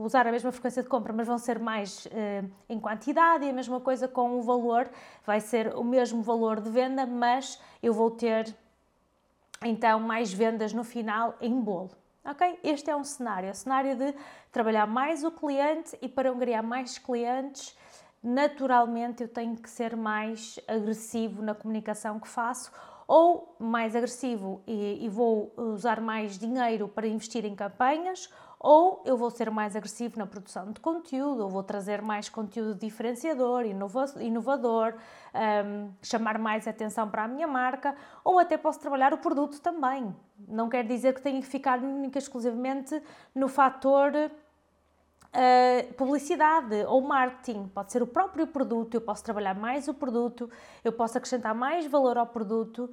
usar 0.00 0.26
a 0.26 0.32
mesma 0.32 0.50
frequência 0.50 0.82
de 0.82 0.88
compra, 0.88 1.12
mas 1.12 1.26
vão 1.26 1.38
ser 1.38 1.58
mais 1.58 2.08
em 2.68 2.80
quantidade, 2.80 3.44
e 3.44 3.50
a 3.50 3.52
mesma 3.52 3.80
coisa 3.80 4.08
com 4.08 4.38
o 4.38 4.42
valor, 4.42 4.90
vai 5.24 5.40
ser 5.40 5.74
o 5.76 5.84
mesmo 5.84 6.22
valor 6.22 6.60
de 6.60 6.70
venda, 6.70 7.06
mas 7.06 7.60
eu 7.82 7.92
vou 7.92 8.10
ter 8.10 8.54
então 9.64 10.00
mais 10.00 10.32
vendas 10.32 10.72
no 10.72 10.82
final 10.82 11.36
em 11.40 11.60
bolo. 11.60 11.90
Ok? 12.24 12.58
Este 12.62 12.88
é 12.90 12.96
um 12.96 13.02
cenário, 13.02 13.48
é 13.48 13.52
o 13.52 13.54
cenário 13.54 13.96
de 13.96 14.14
trabalhar 14.52 14.86
mais 14.86 15.24
o 15.24 15.30
cliente 15.30 15.98
e 16.00 16.08
para 16.08 16.30
angariar 16.30 16.62
mais 16.62 16.96
clientes, 16.96 17.76
naturalmente 18.22 19.22
eu 19.22 19.28
tenho 19.28 19.56
que 19.56 19.68
ser 19.68 19.96
mais 19.96 20.58
agressivo 20.68 21.42
na 21.42 21.54
comunicação 21.54 22.20
que 22.20 22.28
faço 22.28 22.70
ou 23.06 23.56
mais 23.58 23.94
agressivo 23.94 24.62
e, 24.66 25.04
e 25.04 25.08
vou 25.08 25.52
usar 25.56 26.00
mais 26.00 26.38
dinheiro 26.38 26.88
para 26.88 27.06
investir 27.06 27.44
em 27.44 27.54
campanhas, 27.54 28.30
ou 28.58 29.02
eu 29.04 29.16
vou 29.16 29.28
ser 29.28 29.50
mais 29.50 29.74
agressivo 29.74 30.18
na 30.18 30.26
produção 30.26 30.70
de 30.70 30.80
conteúdo, 30.80 31.42
ou 31.42 31.50
vou 31.50 31.64
trazer 31.64 32.00
mais 32.00 32.28
conteúdo 32.28 32.78
diferenciador, 32.78 33.64
inovador, 33.66 34.94
um, 35.34 35.90
chamar 36.00 36.38
mais 36.38 36.68
atenção 36.68 37.08
para 37.10 37.24
a 37.24 37.28
minha 37.28 37.46
marca, 37.46 37.94
ou 38.24 38.38
até 38.38 38.56
posso 38.56 38.78
trabalhar 38.78 39.12
o 39.12 39.18
produto 39.18 39.60
também. 39.60 40.14
Não 40.46 40.68
quer 40.68 40.84
dizer 40.86 41.12
que 41.12 41.20
tenha 41.20 41.40
que 41.40 41.46
ficar 41.46 41.80
única 41.80 42.18
exclusivamente 42.18 43.02
no 43.34 43.48
fator 43.48 44.12
uh, 45.32 45.94
publicidade 45.94 46.84
ou 46.86 47.00
marketing. 47.00 47.68
Pode 47.68 47.92
ser 47.92 48.02
o 48.02 48.06
próprio 48.06 48.46
produto, 48.46 48.94
eu 48.94 49.00
posso 49.00 49.24
trabalhar 49.24 49.54
mais 49.54 49.88
o 49.88 49.94
produto, 49.94 50.50
eu 50.84 50.92
posso 50.92 51.16
acrescentar 51.18 51.54
mais 51.54 51.86
valor 51.86 52.18
ao 52.18 52.26
produto 52.26 52.90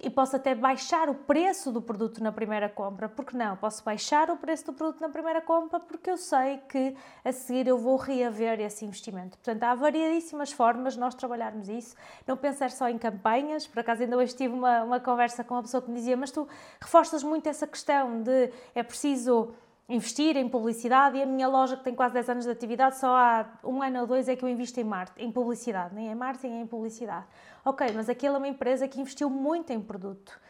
e 0.00 0.10
posso 0.10 0.36
até 0.36 0.54
baixar 0.54 1.08
o 1.08 1.14
preço 1.14 1.70
do 1.70 1.80
produto 1.80 2.22
na 2.22 2.32
primeira 2.32 2.68
compra. 2.68 3.08
Porque 3.08 3.36
não? 3.36 3.56
Posso 3.56 3.84
baixar 3.84 4.30
o 4.30 4.36
preço 4.36 4.66
do 4.66 4.72
produto 4.72 5.00
na 5.00 5.08
primeira 5.08 5.40
compra 5.40 5.78
porque 5.78 6.10
eu 6.10 6.16
sei 6.16 6.58
que 6.68 6.96
a 7.24 7.32
seguir 7.32 7.68
eu 7.68 7.78
vou 7.78 7.96
reaver 7.96 8.60
esse 8.60 8.84
investimento. 8.84 9.36
Portanto, 9.38 9.62
há 9.62 9.74
variedíssimas 9.74 10.52
formas 10.52 10.94
de 10.94 11.00
nós 11.00 11.14
trabalharmos 11.14 11.68
isso. 11.68 11.94
Não 12.26 12.36
pensar 12.36 12.70
só 12.70 12.88
em 12.88 12.98
campanhas. 12.98 13.66
Por 13.66 13.80
acaso, 13.80 14.02
ainda 14.02 14.16
hoje 14.16 14.34
tive 14.34 14.54
uma, 14.54 14.82
uma 14.82 15.00
conversa 15.00 15.44
com 15.44 15.54
uma 15.54 15.62
pessoa 15.62 15.82
que 15.82 15.90
me 15.90 15.96
dizia: 15.96 16.16
Mas 16.16 16.30
tu 16.30 16.48
reforças 16.80 17.22
muito 17.22 17.48
essa 17.48 17.66
questão 17.66 18.22
de 18.22 18.50
é 18.74 18.82
preciso 18.82 19.54
investir 19.88 20.36
em 20.36 20.48
publicidade 20.48 21.18
e 21.18 21.22
a 21.22 21.26
minha 21.26 21.48
loja 21.48 21.76
que 21.76 21.84
tem 21.84 21.94
quase 21.94 22.14
10 22.14 22.28
anos 22.30 22.44
de 22.44 22.50
atividade, 22.50 22.98
só 22.98 23.14
há 23.14 23.46
um 23.64 23.82
ano 23.82 24.00
ou 24.00 24.06
dois 24.06 24.28
é 24.28 24.36
que 24.36 24.44
eu 24.44 24.48
invisto 24.48 24.78
em, 24.80 24.84
marketing, 24.84 25.26
em 25.26 25.32
publicidade, 25.32 25.94
nem 25.94 26.08
em 26.08 26.14
marketing, 26.14 26.48
nem 26.48 26.62
em 26.62 26.66
publicidade. 26.66 27.26
Ok, 27.64 27.90
mas 27.94 28.08
aquela 28.08 28.36
é 28.36 28.38
uma 28.38 28.48
empresa 28.48 28.88
que 28.88 29.00
investiu 29.00 29.28
muito 29.28 29.72
em 29.72 29.80
produto, 29.80 30.40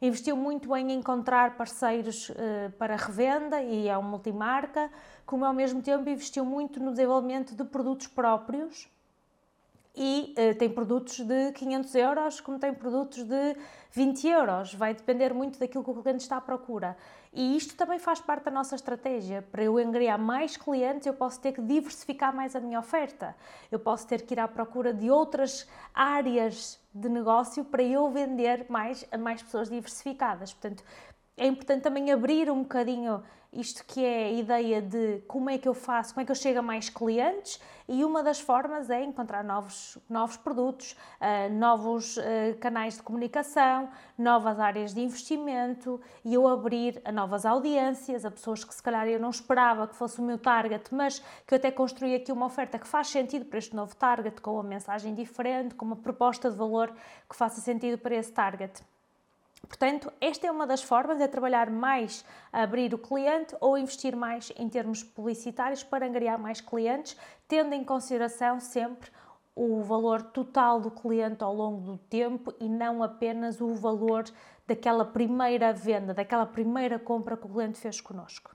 investiu 0.00 0.36
muito 0.36 0.74
em 0.76 0.92
encontrar 0.92 1.56
parceiros 1.56 2.28
uh, 2.30 2.34
para 2.78 2.96
revenda 2.96 3.62
e 3.62 3.88
é 3.88 3.96
uma 3.96 4.10
multimarca, 4.10 4.90
como 5.24 5.44
ao 5.44 5.52
mesmo 5.52 5.82
tempo 5.82 6.08
investiu 6.08 6.44
muito 6.44 6.78
no 6.80 6.90
desenvolvimento 6.90 7.54
de 7.54 7.64
produtos 7.64 8.06
próprios 8.06 8.88
e 9.94 10.34
uh, 10.38 10.54
tem 10.58 10.70
produtos 10.70 11.20
de 11.20 11.52
500 11.52 11.94
euros, 11.94 12.40
como 12.40 12.58
tem 12.58 12.72
produtos 12.72 13.22
de 13.24 13.56
20 13.90 14.26
euros. 14.26 14.74
Vai 14.74 14.94
depender 14.94 15.34
muito 15.34 15.58
daquilo 15.58 15.84
que 15.84 15.90
o 15.90 16.02
cliente 16.02 16.22
está 16.22 16.38
à 16.38 16.40
procura. 16.40 16.96
E 17.32 17.56
isto 17.56 17.74
também 17.76 17.98
faz 17.98 18.20
parte 18.20 18.44
da 18.44 18.50
nossa 18.50 18.74
estratégia. 18.74 19.42
Para 19.50 19.64
eu 19.64 19.76
angariar 19.76 20.18
mais 20.18 20.56
clientes, 20.56 21.06
eu 21.06 21.14
posso 21.14 21.40
ter 21.40 21.52
que 21.52 21.60
diversificar 21.60 22.34
mais 22.34 22.56
a 22.56 22.60
minha 22.60 22.78
oferta. 22.78 23.34
Eu 23.70 23.78
posso 23.78 24.06
ter 24.06 24.22
que 24.22 24.34
ir 24.34 24.40
à 24.40 24.48
procura 24.48 24.92
de 24.94 25.10
outras 25.10 25.68
áreas 25.94 26.80
de 26.94 27.08
negócio 27.08 27.64
para 27.64 27.82
eu 27.82 28.10
vender 28.10 28.66
mais 28.68 29.06
a 29.10 29.18
mais 29.18 29.42
pessoas 29.42 29.68
diversificadas. 29.68 30.52
Portanto, 30.52 30.84
é 31.36 31.46
importante 31.46 31.82
também 31.82 32.10
abrir 32.12 32.50
um 32.50 32.62
bocadinho 32.62 33.22
isto 33.52 33.84
que 33.84 34.04
é 34.04 34.24
a 34.24 34.32
ideia 34.32 34.80
de 34.80 35.22
como 35.28 35.50
é 35.50 35.58
que 35.58 35.68
eu 35.68 35.74
faço, 35.74 36.14
como 36.14 36.22
é 36.22 36.24
que 36.24 36.30
eu 36.30 36.36
chego 36.36 36.60
a 36.60 36.62
mais 36.62 36.88
clientes 36.88 37.60
e 37.86 38.04
uma 38.04 38.22
das 38.22 38.40
formas 38.40 38.88
é 38.88 39.02
encontrar 39.02 39.44
novos, 39.44 39.98
novos 40.08 40.36
produtos, 40.36 40.96
uh, 41.20 41.52
novos 41.52 42.16
uh, 42.16 42.22
canais 42.60 42.96
de 42.96 43.02
comunicação, 43.02 43.90
novas 44.16 44.58
áreas 44.58 44.94
de 44.94 45.00
investimento 45.02 46.00
e 46.24 46.32
eu 46.32 46.48
abrir 46.48 47.02
a 47.04 47.12
novas 47.12 47.44
audiências, 47.44 48.24
a 48.24 48.30
pessoas 48.30 48.64
que 48.64 48.74
se 48.74 48.82
calhar 48.82 49.06
eu 49.06 49.20
não 49.20 49.30
esperava 49.30 49.86
que 49.86 49.96
fosse 49.96 50.18
o 50.18 50.22
meu 50.22 50.38
target, 50.38 50.94
mas 50.94 51.18
que 51.46 51.52
eu 51.52 51.56
até 51.56 51.70
construí 51.70 52.14
aqui 52.14 52.32
uma 52.32 52.46
oferta 52.46 52.78
que 52.78 52.88
faz 52.88 53.08
sentido 53.08 53.44
para 53.44 53.58
este 53.58 53.76
novo 53.76 53.94
target, 53.96 54.40
com 54.40 54.54
uma 54.54 54.62
mensagem 54.62 55.14
diferente, 55.14 55.74
com 55.74 55.84
uma 55.84 55.96
proposta 55.96 56.50
de 56.50 56.56
valor 56.56 56.90
que 57.28 57.36
faça 57.36 57.60
sentido 57.60 57.98
para 57.98 58.14
esse 58.14 58.32
target. 58.32 58.82
Portanto, 59.66 60.12
esta 60.20 60.46
é 60.46 60.50
uma 60.50 60.66
das 60.66 60.82
formas, 60.82 61.20
é 61.20 61.26
trabalhar 61.26 61.70
mais 61.70 62.24
abrir 62.52 62.92
o 62.94 62.98
cliente 62.98 63.56
ou 63.60 63.78
investir 63.78 64.14
mais 64.14 64.52
em 64.56 64.68
termos 64.68 65.02
publicitários 65.02 65.82
para 65.82 66.06
angariar 66.06 66.38
mais 66.38 66.60
clientes, 66.60 67.16
tendo 67.48 67.72
em 67.74 67.84
consideração 67.84 68.60
sempre 68.60 69.10
o 69.54 69.82
valor 69.82 70.22
total 70.22 70.80
do 70.80 70.90
cliente 70.90 71.44
ao 71.44 71.54
longo 71.54 71.80
do 71.80 71.98
tempo 71.98 72.54
e 72.58 72.68
não 72.68 73.02
apenas 73.02 73.60
o 73.60 73.74
valor 73.74 74.24
daquela 74.66 75.04
primeira 75.04 75.72
venda, 75.72 76.14
daquela 76.14 76.46
primeira 76.46 76.98
compra 76.98 77.36
que 77.36 77.46
o 77.46 77.50
cliente 77.50 77.78
fez 77.78 78.00
connosco. 78.00 78.54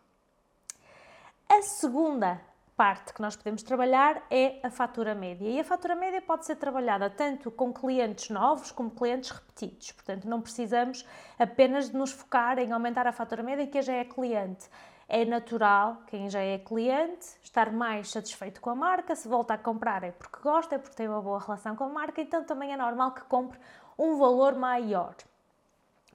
A 1.49 1.61
segunda 1.61 2.41
parte 2.77 3.11
que 3.11 3.21
nós 3.21 3.35
podemos 3.35 3.63
trabalhar 3.63 4.21
é 4.29 4.59
a 4.61 4.69
fatura 4.69 5.15
média. 5.15 5.49
E 5.49 5.59
a 5.59 5.63
fatura 5.63 5.95
média 5.95 6.21
pode 6.21 6.45
ser 6.45 6.55
trabalhada 6.57 7.09
tanto 7.09 7.49
com 7.49 7.73
clientes 7.73 8.29
novos 8.29 8.71
como 8.71 8.91
clientes 8.91 9.31
repetidos. 9.31 9.91
Portanto, 9.91 10.29
não 10.29 10.39
precisamos 10.39 11.03
apenas 11.39 11.89
de 11.89 11.97
nos 11.97 12.11
focar 12.11 12.59
em 12.59 12.71
aumentar 12.71 13.07
a 13.07 13.11
fatura 13.11 13.41
média 13.41 13.65
que 13.65 13.81
já 13.81 13.93
é 13.93 14.05
cliente. 14.05 14.69
É 15.09 15.25
natural, 15.25 16.03
quem 16.05 16.29
já 16.29 16.41
é 16.41 16.59
cliente, 16.59 17.25
estar 17.41 17.71
mais 17.71 18.11
satisfeito 18.11 18.61
com 18.61 18.69
a 18.69 18.75
marca. 18.75 19.15
Se 19.15 19.27
volta 19.27 19.55
a 19.55 19.57
comprar 19.57 20.03
é 20.03 20.11
porque 20.11 20.39
gosta, 20.39 20.75
é 20.75 20.77
porque 20.77 20.95
tem 20.95 21.07
uma 21.07 21.21
boa 21.21 21.39
relação 21.39 21.75
com 21.75 21.85
a 21.85 21.89
marca, 21.89 22.21
então 22.21 22.43
também 22.43 22.71
é 22.73 22.77
normal 22.77 23.11
que 23.11 23.21
compre 23.21 23.57
um 23.97 24.17
valor 24.17 24.55
maior. 24.55 25.15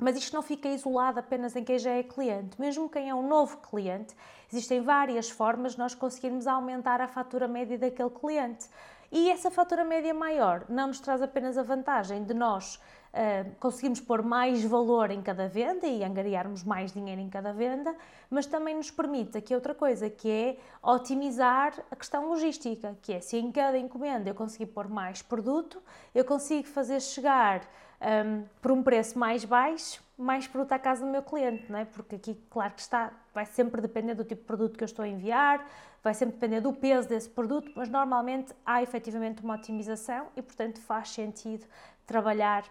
Mas 0.02 0.16
isto 0.16 0.34
não 0.34 0.42
fica 0.42 0.68
isolado 0.68 1.20
apenas 1.20 1.54
em 1.54 1.62
quem 1.62 1.78
já 1.78 1.92
é 1.92 2.02
cliente. 2.02 2.60
Mesmo 2.60 2.88
quem 2.88 3.08
é 3.08 3.14
um 3.14 3.26
novo 3.26 3.58
cliente, 3.58 4.14
existem 4.52 4.80
várias 4.80 5.30
formas 5.30 5.72
de 5.72 5.78
nós 5.78 5.94
conseguirmos 5.94 6.46
aumentar 6.46 7.00
a 7.00 7.06
fatura 7.06 7.46
média 7.46 7.78
daquele 7.78 8.10
cliente. 8.10 8.66
E 9.12 9.30
essa 9.30 9.50
fatura 9.50 9.84
média 9.84 10.12
maior 10.12 10.64
não 10.68 10.88
nos 10.88 10.98
traz 10.98 11.22
apenas 11.22 11.56
a 11.56 11.62
vantagem 11.62 12.24
de 12.24 12.34
nós 12.34 12.80
uh, 13.12 13.54
conseguirmos 13.60 14.00
pôr 14.00 14.22
mais 14.22 14.64
valor 14.64 15.10
em 15.10 15.22
cada 15.22 15.46
venda 15.48 15.86
e 15.86 16.02
angariarmos 16.02 16.64
mais 16.64 16.92
dinheiro 16.92 17.20
em 17.20 17.28
cada 17.28 17.52
venda, 17.52 17.94
mas 18.30 18.46
também 18.46 18.74
nos 18.74 18.90
permite 18.90 19.36
aqui 19.36 19.54
outra 19.54 19.74
coisa, 19.74 20.08
que 20.08 20.30
é 20.30 20.56
otimizar 20.82 21.74
a 21.90 21.96
questão 21.96 22.28
logística, 22.28 22.96
que 23.02 23.12
é 23.12 23.20
se 23.20 23.36
em 23.36 23.52
cada 23.52 23.78
encomenda 23.78 24.30
eu 24.30 24.34
conseguir 24.34 24.66
pôr 24.66 24.88
mais 24.88 25.22
produto, 25.22 25.82
eu 26.14 26.24
consigo 26.24 26.66
fazer 26.66 27.00
chegar 27.00 27.60
um, 28.02 28.44
por 28.60 28.72
um 28.72 28.82
preço 28.82 29.18
mais 29.18 29.44
baixo, 29.44 30.02
mais 30.18 30.46
produto 30.46 30.72
à 30.72 30.78
casa 30.78 31.04
do 31.04 31.10
meu 31.10 31.22
cliente, 31.22 31.70
não 31.70 31.78
é? 31.78 31.84
Porque 31.84 32.16
aqui, 32.16 32.34
claro 32.50 32.74
que 32.74 32.80
está, 32.80 33.12
vai 33.32 33.46
sempre 33.46 33.80
depender 33.80 34.14
do 34.14 34.24
tipo 34.24 34.42
de 34.42 34.46
produto 34.46 34.76
que 34.76 34.84
eu 34.84 34.86
estou 34.86 35.04
a 35.04 35.08
enviar, 35.08 35.66
vai 36.02 36.14
sempre 36.14 36.34
depender 36.34 36.60
do 36.60 36.72
peso 36.72 37.08
desse 37.08 37.28
produto, 37.28 37.70
mas 37.76 37.88
normalmente 37.88 38.52
há 38.66 38.82
efetivamente 38.82 39.42
uma 39.42 39.54
otimização 39.54 40.26
e, 40.36 40.42
portanto, 40.42 40.80
faz 40.80 41.10
sentido 41.10 41.64
trabalhar 42.06 42.64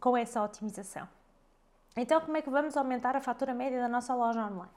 com 0.00 0.16
essa 0.16 0.42
otimização. 0.42 1.08
Então, 1.96 2.20
como 2.20 2.36
é 2.36 2.42
que 2.42 2.50
vamos 2.50 2.76
aumentar 2.76 3.16
a 3.16 3.20
fatura 3.20 3.52
média 3.52 3.80
da 3.80 3.88
nossa 3.88 4.14
loja 4.14 4.46
online? 4.46 4.70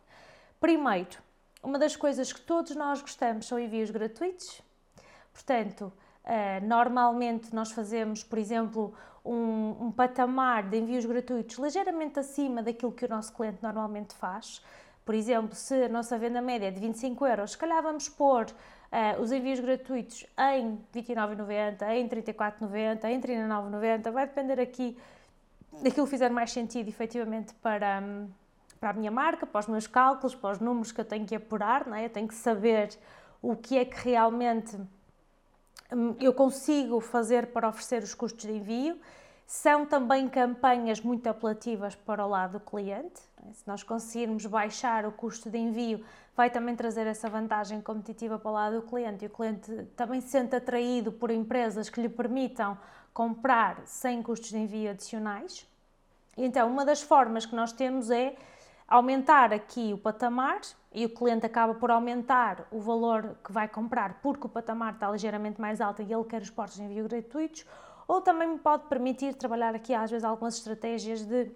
Primeiro, 0.60 1.20
uma 1.62 1.78
das 1.78 1.96
coisas 1.96 2.34
que 2.34 2.42
todos 2.42 2.76
nós 2.76 3.02
gostamos 3.02 3.46
são 3.46 3.60
envios 3.60 3.92
gratuitos. 3.92 4.62
Portanto, 5.32 5.94
uh, 6.24 6.66
normalmente 6.66 7.54
nós 7.54 7.72
fazemos, 7.72 8.24
por 8.24 8.40
exemplo, 8.40 8.96
um, 9.24 9.88
um, 9.88 9.92
patamar 9.92 10.64
de 10.70 10.78
envios 10.78 11.06
gratuitos 11.06 11.58
ligeiramente 11.58 12.20
acima 12.20 12.64
daquilo 12.64 12.92
que 12.92 13.06
o 13.06 13.10
nosso 13.10 13.34
cliente 13.34 13.62
normalmente 13.62 14.14
faz. 14.16 14.62
Por 15.06 15.16
exemplo, 15.16 15.56
se 15.56 15.84
a 15.84 15.90
nossa 15.90 16.18
venda 16.18 16.42
média 16.42 16.68
é 16.68 16.72
de 16.72 16.80
25 16.80 17.26
euros, 17.26 17.52
se 17.52 17.58
calhar 17.58 17.82
vamos 17.82 18.08
pôr 18.08 18.46
uh, 18.46 19.22
os 19.22 19.32
envios 19.32 19.60
gratuitos 19.60 20.26
em 20.54 20.78
29,90, 20.94 21.90
em 21.90 22.08
34,90, 22.08 23.06
em 23.06 23.20
39,90, 23.20 24.12
vai 24.12 24.28
depender 24.28 24.60
aqui 24.60 24.98
daquilo 25.82 26.06
que 26.06 26.12
fizer 26.12 26.30
mais 26.30 26.52
sentido 26.52 26.88
efetivamente 26.88 27.54
para, 27.56 28.04
para 28.80 28.90
a 28.90 28.94
minha 28.94 29.12
marca, 29.12 29.46
para 29.46 29.60
os 29.60 29.68
meus 29.68 29.88
cálculos, 29.88 30.36
para 30.36 30.52
os 30.52 30.60
números 30.60 30.92
que 30.92 31.02
eu 31.02 31.06
tenho 31.06 31.26
que 31.26 31.36
apurar, 31.36 31.88
não 31.88 31.96
é? 31.96 32.06
eu 32.06 32.10
tenho 32.10 32.28
que 32.28 32.36
saber 32.36 32.90
o 33.42 33.56
que 33.56 33.78
é 33.78 33.86
que 33.86 34.10
realmente 34.10 34.78
eu 36.20 36.34
consigo 36.34 37.00
fazer 37.00 37.48
para 37.48 37.68
oferecer 37.68 38.04
os 38.04 38.14
custos 38.14 38.46
de 38.46 38.52
envio. 38.52 39.00
São 39.46 39.86
também 39.86 40.30
campanhas 40.30 41.02
muito 41.02 41.28
apelativas 41.28 41.94
para 41.94 42.26
o 42.26 42.30
lado 42.30 42.54
do 42.54 42.60
cliente. 42.62 43.22
É? 43.46 43.52
Se 43.52 43.68
nós 43.68 43.84
conseguirmos 43.84 44.46
baixar 44.46 45.06
o 45.06 45.12
custo 45.12 45.50
de 45.50 45.58
envio, 45.58 46.04
vai 46.36 46.50
também 46.50 46.76
trazer 46.76 47.06
essa 47.06 47.30
vantagem 47.30 47.82
competitiva 47.82 48.40
para 48.40 48.50
o 48.50 48.54
lado 48.54 48.82
do 48.82 48.88
cliente 48.88 49.26
e 49.26 49.28
o 49.28 49.30
cliente 49.30 49.70
também 49.96 50.22
se 50.22 50.30
sente 50.30 50.56
atraído 50.56 51.12
por 51.12 51.30
empresas 51.30 51.90
que 51.90 52.02
lhe 52.02 52.08
permitam 52.08 52.78
comprar 53.14 53.82
sem 53.86 54.24
custos 54.24 54.50
de 54.50 54.58
envio 54.58 54.92
adicionais. 54.92 55.68
Então, 56.38 56.72
uma 56.72 56.86
das 56.86 57.02
formas 57.02 57.46
que 57.46 57.54
nós 57.54 57.74
temos 57.74 58.10
é 58.10 58.36
aumentar 58.88 59.52
aqui 59.52 59.92
o 59.94 59.98
patamar 59.98 60.62
e 60.94 61.06
o 61.06 61.10
cliente 61.10 61.46
acaba 61.46 61.74
por 61.74 61.90
aumentar 61.90 62.68
o 62.70 62.80
valor 62.80 63.38
que 63.44 63.52
vai 63.52 63.68
comprar 63.68 64.20
porque 64.22 64.46
o 64.46 64.50
patamar 64.50 64.94
está 64.94 65.10
ligeiramente 65.10 65.60
mais 65.60 65.80
alto 65.80 66.02
e 66.02 66.14
ele 66.14 66.24
quer 66.26 66.42
os 66.42 66.50
portos 66.50 66.76
de 66.76 66.84
envio 66.84 67.08
gratuitos, 67.08 67.66
ou 68.08 68.20
também 68.22 68.48
me 68.48 68.60
pode 68.60 68.84
permitir 68.88 69.34
trabalhar 69.36 69.74
aqui 69.74 69.94
às 69.94 70.12
vezes 70.12 70.26
algumas 70.26 70.58
estratégias 70.58 71.24
de 71.24 71.50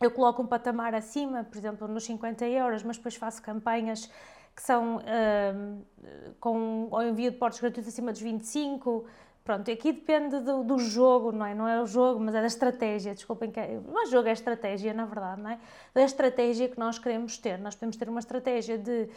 eu 0.00 0.10
coloco 0.10 0.42
um 0.42 0.46
patamar 0.46 0.94
acima, 0.94 1.44
por 1.44 1.56
exemplo, 1.56 1.86
nos 1.86 2.04
50 2.04 2.44
euros, 2.46 2.82
mas 2.82 2.96
depois 2.96 3.14
faço 3.14 3.40
campanhas 3.40 4.10
que 4.54 4.62
são 4.62 4.96
uh, 4.98 6.34
com 6.40 6.88
o 6.90 7.02
envio 7.02 7.30
de 7.30 7.36
portos 7.36 7.60
gratuitos 7.60 7.92
acima 7.92 8.12
dos 8.12 8.20
25, 8.20 9.04
Pronto, 9.44 9.70
aqui 9.70 9.92
depende 9.92 10.40
do, 10.40 10.64
do, 10.64 10.78
jogo, 10.78 11.30
não 11.30 11.44
é? 11.44 11.54
Não 11.54 11.68
é 11.68 11.82
o 11.82 11.86
jogo, 11.86 12.18
mas 12.18 12.34
é 12.34 12.40
da 12.40 12.46
estratégia. 12.46 13.14
Desculpem, 13.14 13.50
que 13.50 13.60
é, 13.60 13.78
não 13.78 14.02
é 14.02 14.06
jogo, 14.06 14.26
é 14.26 14.32
estratégia, 14.32 14.94
na 14.94 15.04
verdade, 15.04 15.42
não 15.42 15.50
é? 15.50 15.60
Da 15.92 16.02
estratégia 16.02 16.66
que 16.66 16.78
nós 16.78 16.98
queremos 16.98 17.36
ter. 17.36 17.58
Nós 17.58 17.74
podemos 17.74 17.94
ter 17.98 18.08
uma 18.08 18.20
estratégia 18.20 18.78
de 18.78 19.10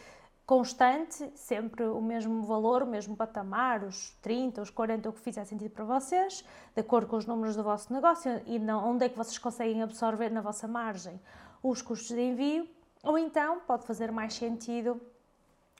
constante, 0.45 1.29
sempre 1.33 1.85
o 1.85 2.01
mesmo 2.01 2.43
valor, 2.43 2.83
o 2.83 2.87
mesmo 2.87 3.15
patamar, 3.15 3.85
os 3.85 4.17
30, 4.21 4.61
os 4.61 4.69
40, 4.69 5.09
o 5.09 5.13
que 5.13 5.21
fizer 5.21 5.45
sentido 5.45 5.71
para 5.71 5.85
vocês, 5.85 6.43
de 6.75 6.81
acordo 6.81 7.07
com 7.07 7.15
os 7.15 7.25
números 7.25 7.55
do 7.55 7.63
vosso 7.63 7.91
negócio 7.93 8.41
e 8.45 8.59
não, 8.59 8.91
onde 8.91 9.05
é 9.05 9.09
que 9.09 9.17
vocês 9.17 9.37
conseguem 9.37 9.81
absorver 9.81 10.29
na 10.29 10.41
vossa 10.41 10.67
margem 10.67 11.19
os 11.63 11.81
custos 11.81 12.15
de 12.15 12.21
envio, 12.21 12.67
ou 13.03 13.17
então 13.17 13.61
pode 13.61 13.85
fazer 13.85 14.11
mais 14.11 14.33
sentido 14.33 15.01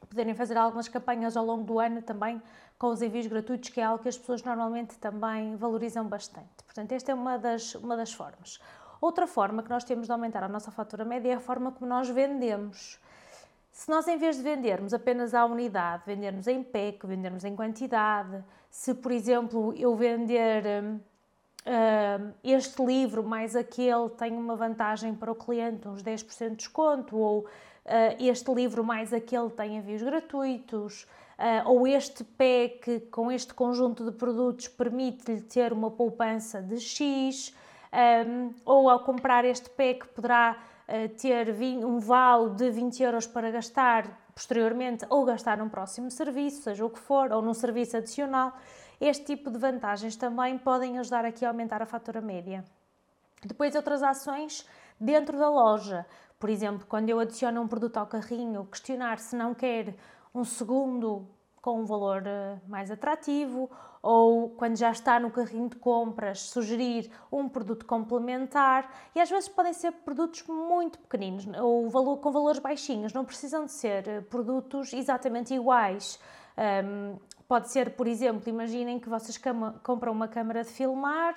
poderem 0.08 0.34
fazer 0.34 0.58
algumas 0.58 0.88
campanhas 0.88 1.38
ao 1.38 1.46
longo 1.46 1.64
do 1.64 1.80
ano 1.80 2.02
também 2.02 2.42
com 2.78 2.88
os 2.88 3.02
envios 3.02 3.28
gratuitos, 3.28 3.70
que 3.70 3.82
é 3.82 3.84
algo 3.84 4.02
que 4.02 4.10
as 4.10 4.18
pessoas 4.18 4.44
normalmente 4.44 4.98
também 4.98 5.56
valorizam 5.56 6.06
bastante. 6.06 6.64
Portanto, 6.66 6.92
esta 6.92 7.12
é 7.12 7.16
uma 7.16 7.38
das, 7.38 7.76
uma 7.76 7.98
das 7.98 8.14
formas. 8.14 8.60
Outra 9.02 9.28
forma 9.28 9.64
que 9.64 9.70
nós 9.70 9.84
temos 9.84 10.06
de 10.08 10.12
aumentar 10.12 10.44
a 10.44 10.48
nossa 10.48 10.72
fatura 10.72 11.06
média 11.06 11.32
é 11.32 11.36
a 11.36 11.40
forma 11.40 11.72
como 11.72 11.90
nós 11.90 12.10
vendemos. 12.10 13.00
Se 13.72 13.90
nós, 13.90 14.08
em 14.08 14.18
vez 14.18 14.38
de 14.38 14.44
vendermos 14.44 14.94
apenas 14.94 15.36
à 15.36 15.46
unidade, 15.46 16.04
vendermos 16.06 16.48
em 16.48 16.64
PEC, 16.64 17.06
vendermos 17.06 17.44
em 17.44 17.56
quantidade, 17.56 18.44
se, 18.72 18.94
por 18.94 19.12
exemplo, 19.12 19.72
eu 19.78 19.96
vender 19.96 20.64
uh, 21.68 22.34
este 22.44 22.84
livro 22.84 23.24
mais 23.24 23.56
aquele 23.56 24.10
tem 24.18 24.34
uma 24.34 24.56
vantagem 24.56 25.14
para 25.14 25.32
o 25.32 25.36
cliente, 25.36 25.88
uns 25.88 26.02
10% 26.02 26.50
de 26.50 26.56
desconto, 26.56 27.16
ou 27.18 27.46
este 28.20 28.54
livro 28.54 28.84
mais 28.84 29.14
aquele 29.14 29.50
tem 29.50 29.78
envios 29.78 30.04
gratuitos, 30.04 31.08
uh, 31.38 31.70
ou 31.70 31.88
este 31.88 32.24
PEC 32.24 33.08
com 33.12 33.32
este 33.32 33.54
conjunto 33.54 34.04
de 34.04 34.12
produtos 34.12 34.68
permite-lhe 34.68 35.42
ter 35.42 35.72
uma 35.72 35.90
poupança 35.90 36.62
de 36.62 36.80
X, 36.80 37.56
ou 38.66 38.90
ao 38.90 39.00
comprar 39.00 39.46
este 39.46 39.70
PEC 39.70 40.08
poderá 40.10 40.58
uh, 40.88 41.10
ter 41.16 41.50
um 41.86 42.00
vale 42.00 42.50
de 42.56 42.70
20 42.70 43.02
euros 43.02 43.26
para 43.26 43.50
gastar 43.50 44.28
posteriormente 44.38 45.04
ou 45.10 45.26
gastar 45.26 45.58
num 45.58 45.68
próximo 45.68 46.12
serviço, 46.12 46.62
seja 46.62 46.86
o 46.86 46.90
que 46.92 47.00
for, 47.00 47.32
ou 47.32 47.42
num 47.42 47.56
serviço 47.56 47.98
adicional. 47.98 48.54
Este 49.02 49.26
tipo 49.26 49.50
de 49.50 49.58
vantagens 49.58 50.16
também 50.16 50.58
podem 50.60 51.00
ajudar 51.00 51.26
aqui 51.26 51.44
a 51.44 51.50
aumentar 51.50 51.82
a 51.82 51.88
fatura 51.88 52.22
média. 52.22 52.64
Depois, 53.44 53.76
outras 53.76 54.04
ações 54.04 54.66
dentro 55.00 55.38
da 55.38 55.50
loja. 55.50 56.06
Por 56.40 56.50
exemplo, 56.50 56.86
quando 56.88 57.10
eu 57.10 57.20
adiciono 57.20 57.62
um 57.62 57.68
produto 57.68 57.98
ao 57.98 58.06
carrinho, 58.06 58.66
questionar 58.66 59.18
se 59.18 59.36
não 59.36 59.54
quer 59.54 59.96
um 60.34 60.44
segundo 60.44 61.28
com 61.62 61.82
um 61.82 61.86
valor 61.86 62.24
eh, 62.26 62.60
mais 62.68 62.92
atrativo, 62.92 63.70
ou 64.02 64.52
quando 64.52 64.78
já 64.78 64.92
está 64.92 65.20
no 65.20 65.30
carrinho 65.32 65.68
de 65.68 65.76
compras, 65.76 66.42
sugerir 66.42 67.12
um 67.32 67.50
produto 67.50 67.86
complementar. 67.86 68.90
E 69.14 69.20
às 69.20 69.30
vezes 69.30 69.50
podem 69.50 69.74
ser 69.74 69.92
produtos 69.92 70.44
muito 70.44 71.00
pequeninos, 71.00 71.46
ou 71.60 71.90
valor, 71.90 72.18
com 72.18 72.32
valores 72.32 72.60
baixinhos, 72.60 73.12
não 73.12 73.26
precisam 73.26 73.66
de 73.66 73.72
ser 73.72 74.08
eh, 74.08 74.22
produtos 74.22 74.94
exatamente 74.94 75.54
iguais. 75.54 76.20
Um, 76.58 77.18
pode 77.48 77.70
ser, 77.70 77.92
por 77.92 78.08
exemplo, 78.08 78.50
imaginem 78.50 79.00
que 79.00 79.10
vocês 79.10 79.40
compram 79.84 80.12
uma 80.12 80.28
câmara 80.28 80.64
de 80.64 80.70
filmar 80.70 81.36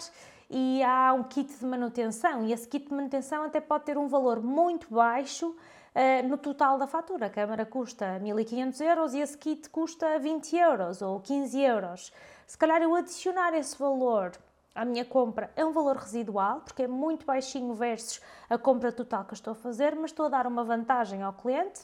e 0.51 0.83
há 0.83 1.13
um 1.13 1.23
kit 1.23 1.57
de 1.57 1.65
manutenção, 1.65 2.45
e 2.45 2.53
esse 2.53 2.67
kit 2.67 2.89
de 2.89 2.93
manutenção 2.93 3.45
até 3.45 3.61
pode 3.61 3.85
ter 3.85 3.97
um 3.97 4.09
valor 4.09 4.43
muito 4.43 4.93
baixo 4.93 5.49
uh, 5.95 6.29
no 6.29 6.37
total 6.37 6.77
da 6.77 6.89
fatura. 6.89 7.27
A 7.27 7.31
câmara 7.31 7.65
custa 7.65 8.19
1500 8.19 8.81
euros 8.81 9.15
e 9.15 9.21
esse 9.21 9.39
kit 9.39 9.71
custa 9.71 10.19
20 10.19 10.57
euros 10.57 11.03
ou 11.03 11.21
15 11.21 11.61
euros. 11.61 12.13
Se 12.49 12.59
calhar 12.59 12.83
eu 12.83 12.95
adicionar 12.97 13.55
esse 13.55 13.79
valor 13.79 14.33
à 14.75 14.85
minha 14.85 15.05
compra 15.05 15.53
é 15.55 15.65
um 15.65 15.73
valor 15.73 15.97
residual, 15.97 16.63
porque 16.63 16.83
é 16.83 16.89
muito 16.89 17.25
baixinho 17.25 17.73
versus 17.75 18.21
a 18.49 18.59
compra 18.59 18.91
total 18.91 19.25
que 19.25 19.33
eu 19.33 19.37
estou 19.37 19.53
a 19.53 19.57
fazer, 19.57 19.95
mas 19.95 20.11
estou 20.11 20.27
a 20.27 20.31
dar 20.31 20.47
uma 20.49 20.65
vantagem 20.65 21.23
ao 21.23 21.33
cliente 21.33 21.83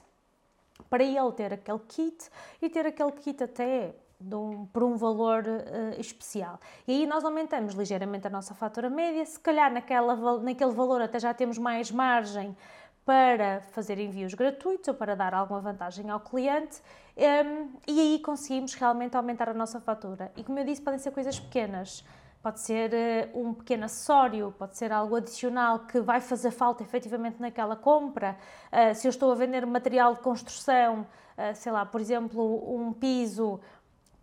para 0.91 1.05
ele 1.05 1.33
ter 1.33 1.53
aquele 1.53 1.79
kit 1.87 2.29
e 2.61 2.69
ter 2.69 2.85
aquele 2.85 3.13
kit 3.13 3.43
até 3.43 3.95
um, 4.21 4.67
por 4.67 4.83
um 4.83 4.97
valor 4.97 5.45
uh, 5.47 6.01
especial. 6.01 6.59
E 6.87 6.93
aí 6.93 7.07
nós 7.07 7.25
aumentamos 7.25 7.75
ligeiramente 7.75 8.27
a 8.27 8.31
nossa 8.31 8.55
fatura 8.55 8.89
média, 8.89 9.25
se 9.25 9.39
calhar 9.39 9.73
naquela, 9.73 10.39
naquele 10.39 10.73
valor 10.73 11.01
até 11.01 11.19
já 11.19 11.35
temos 11.35 11.59
mais 11.59 11.91
margem 11.91 12.57
para 13.05 13.61
fazer 13.71 13.99
envios 14.01 14.35
gratuitos 14.35 14.89
ou 14.89 14.95
para 14.95 15.15
dar 15.15 15.33
alguma 15.33 15.61
vantagem 15.61 16.11
ao 16.11 16.19
cliente 16.19 16.83
um, 17.17 17.71
e 17.87 18.01
aí 18.01 18.19
conseguimos 18.19 18.75
realmente 18.75 19.17
aumentar 19.17 19.49
a 19.49 19.55
nossa 19.55 19.81
fatura. 19.81 20.33
E 20.37 20.43
como 20.43 20.59
eu 20.59 20.65
disse, 20.65 20.83
podem 20.83 20.99
ser 20.99 21.13
coisas 21.13 21.39
pequenas. 21.39 22.05
Pode 22.43 22.61
ser 22.61 22.93
uh, 23.35 23.41
um 23.41 23.55
pequeno 23.55 23.85
acessório, 23.85 24.53
pode 24.59 24.77
ser 24.77 24.93
algo 24.93 25.17
adicional 25.17 25.81
que 25.81 26.01
vai 26.01 26.21
fazer 26.21 26.51
falta 26.51 26.83
efetivamente 26.83 27.41
naquela 27.41 27.77
compra. 27.77 28.37
Uh, 28.73 28.95
se 28.95 29.07
eu 29.07 29.11
estou 29.11 29.31
a 29.31 29.35
vender 29.37 29.65
material 29.65 30.15
de 30.15 30.21
construção, 30.21 31.07
sei 31.55 31.71
lá, 31.71 31.85
por 31.85 32.01
exemplo, 32.01 32.75
um 32.75 32.95
piso, 32.95 33.61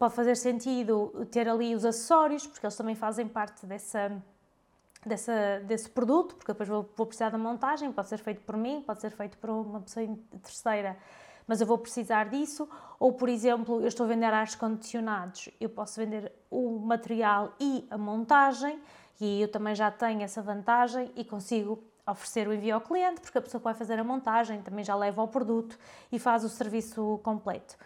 pode 0.04 0.16
fazer 0.16 0.36
sentido 0.36 1.26
ter 1.32 1.48
ali 1.48 1.74
os 1.74 1.86
acessórios, 1.86 2.46
porque 2.46 2.66
eles 2.66 2.76
também 2.76 2.94
fazem 2.94 3.26
parte 3.26 3.66
dessa 3.66 4.12
dessa, 5.06 5.62
desse 5.66 5.90
produto, 5.90 6.36
porque 6.36 6.52
depois 6.52 6.68
vou, 6.68 6.90
vou, 6.94 7.06
precisar 7.06 7.30
da 7.30 7.38
montagem, 7.38 7.90
pode 7.90 8.10
ser 8.10 8.18
feito 8.18 8.42
por 8.42 8.58
mim, 8.58 8.84
pode 8.86 9.00
ser 9.00 9.12
feito 9.12 9.38
por 9.38 9.50
uma 9.50 9.80
pessoa 9.80 10.06
terceira, 10.42 10.98
mas 11.48 11.62
eu 11.62 11.68
vou 11.68 11.78
precisar 11.78 12.28
disso. 12.28 12.68
Ou, 13.00 13.14
por 13.14 13.30
exemplo, 13.30 13.80
eu 13.80 13.88
estou 13.88 14.06
a 14.06 14.10
vender 14.10 14.26
ares 14.26 14.56
condicionados, 14.56 15.50
eu 15.58 15.70
posso 15.70 16.02
vender 16.02 16.30
o 16.50 16.80
material 16.80 17.54
e 17.58 17.88
a 17.90 17.98
montagem, 17.98 18.82
e 19.22 19.42
eu 19.42 19.48
também 19.48 19.74
já 19.74 19.90
tenho 19.90 20.22
essa 20.22 20.42
vantagem 20.42 21.14
e 21.16 21.24
consigo 21.24 21.82
oferecer 22.06 22.46
o 22.46 22.54
envio 22.54 22.76
ao 22.76 22.82
cliente, 22.82 23.22
porque 23.22 23.38
a 23.38 23.42
pessoa 23.42 23.62
que 23.62 23.66
vai 23.66 23.74
fazer 23.74 23.98
a 23.98 24.04
montagem 24.04 24.62
também 24.62 24.84
já 24.84 24.96
leva 24.96 25.24
o 25.24 25.30
produto 25.30 25.80
e 26.12 26.20
faz 26.20 26.44
o 26.44 26.50
serviço 26.50 27.22
completo. 27.24 27.78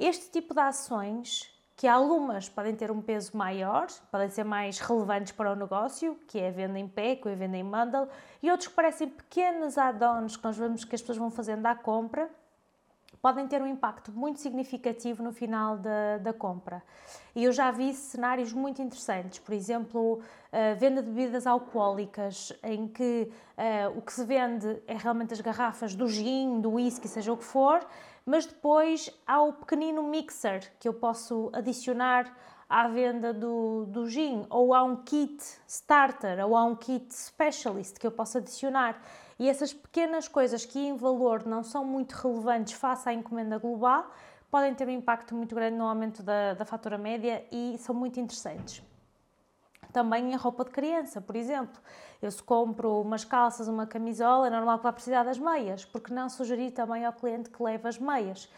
Este 0.00 0.30
tipo 0.30 0.54
de 0.54 0.60
ações 0.60 1.52
que 1.76 1.86
algumas 1.86 2.48
podem 2.48 2.74
ter 2.74 2.90
um 2.90 3.02
peso 3.02 3.36
maior, 3.36 3.86
podem 4.10 4.30
ser 4.30 4.44
mais 4.44 4.78
relevantes 4.78 5.30
para 5.32 5.52
o 5.52 5.54
negócio, 5.54 6.18
que 6.26 6.38
é 6.38 6.48
a 6.48 6.50
venda 6.50 6.78
em 6.78 6.88
pack 6.88 7.20
ou 7.26 7.32
a 7.32 7.36
venda 7.36 7.58
em 7.58 7.64
bundle, 7.64 8.08
e 8.42 8.50
outros 8.50 8.68
que 8.68 8.74
parecem 8.74 9.10
pequenos 9.10 9.76
add-ons 9.76 10.38
que 10.38 10.44
nós 10.44 10.56
vemos 10.56 10.86
que 10.86 10.94
as 10.94 11.02
pessoas 11.02 11.18
vão 11.18 11.30
fazendo 11.30 11.66
à 11.66 11.74
compra, 11.74 12.30
podem 13.20 13.46
ter 13.46 13.60
um 13.60 13.66
impacto 13.66 14.10
muito 14.10 14.40
significativo 14.40 15.22
no 15.22 15.32
final 15.32 15.76
da, 15.76 16.16
da 16.16 16.32
compra. 16.32 16.82
E 17.36 17.44
eu 17.44 17.52
já 17.52 17.70
vi 17.70 17.92
cenários 17.92 18.54
muito 18.54 18.80
interessantes, 18.80 19.38
por 19.38 19.52
exemplo, 19.52 20.22
a 20.50 20.74
venda 20.76 21.02
de 21.02 21.10
bebidas 21.10 21.46
alcoólicas, 21.46 22.54
em 22.62 22.88
que 22.88 23.30
uh, 23.58 23.98
o 23.98 24.00
que 24.00 24.14
se 24.14 24.24
vende 24.24 24.82
é 24.86 24.96
realmente 24.96 25.34
as 25.34 25.40
garrafas 25.42 25.94
do 25.94 26.08
gin, 26.08 26.62
do 26.62 26.72
whisky, 26.72 27.06
seja 27.06 27.30
o 27.30 27.36
que 27.36 27.44
for, 27.44 27.86
mas 28.30 28.46
depois 28.46 29.10
há 29.26 29.42
o 29.42 29.52
pequenino 29.52 30.04
mixer 30.04 30.72
que 30.78 30.86
eu 30.86 30.94
posso 30.94 31.50
adicionar 31.52 32.32
à 32.68 32.86
venda 32.86 33.34
do, 33.34 33.86
do 33.86 34.08
gin, 34.08 34.46
ou 34.48 34.72
há 34.72 34.84
um 34.84 34.94
kit 35.02 35.42
starter, 35.66 36.38
ou 36.46 36.56
há 36.56 36.64
um 36.64 36.76
kit 36.76 37.12
specialist 37.12 37.98
que 37.98 38.06
eu 38.06 38.12
posso 38.12 38.38
adicionar. 38.38 39.02
E 39.36 39.48
essas 39.48 39.72
pequenas 39.72 40.28
coisas 40.28 40.64
que 40.64 40.78
em 40.78 40.96
valor 40.96 41.44
não 41.44 41.64
são 41.64 41.84
muito 41.84 42.12
relevantes 42.12 42.74
face 42.74 43.08
à 43.08 43.12
encomenda 43.12 43.58
global, 43.58 44.08
podem 44.48 44.72
ter 44.76 44.86
um 44.86 44.92
impacto 44.92 45.34
muito 45.34 45.52
grande 45.52 45.76
no 45.76 45.84
aumento 45.84 46.22
da, 46.22 46.54
da 46.54 46.64
fatura 46.64 46.96
média 46.96 47.44
e 47.50 47.76
são 47.78 47.92
muito 47.92 48.20
interessantes. 48.20 48.80
Também 49.92 50.32
em 50.32 50.36
roupa 50.36 50.64
de 50.64 50.70
criança, 50.70 51.20
por 51.20 51.36
exemplo. 51.36 51.80
Eu 52.20 52.30
se 52.30 52.42
compro 52.42 53.00
umas 53.00 53.24
calças, 53.24 53.68
uma 53.68 53.86
camisola, 53.86 54.46
é 54.46 54.50
normal 54.50 54.78
que 54.78 54.84
vá 54.84 54.92
precisar 54.92 55.22
das 55.22 55.38
meias, 55.38 55.84
porque 55.84 56.12
não 56.12 56.28
sugerir 56.28 56.70
também 56.70 57.04
ao 57.04 57.12
cliente 57.12 57.50
que 57.50 57.62
leve 57.62 57.88
as 57.88 57.98
meias. 57.98 58.48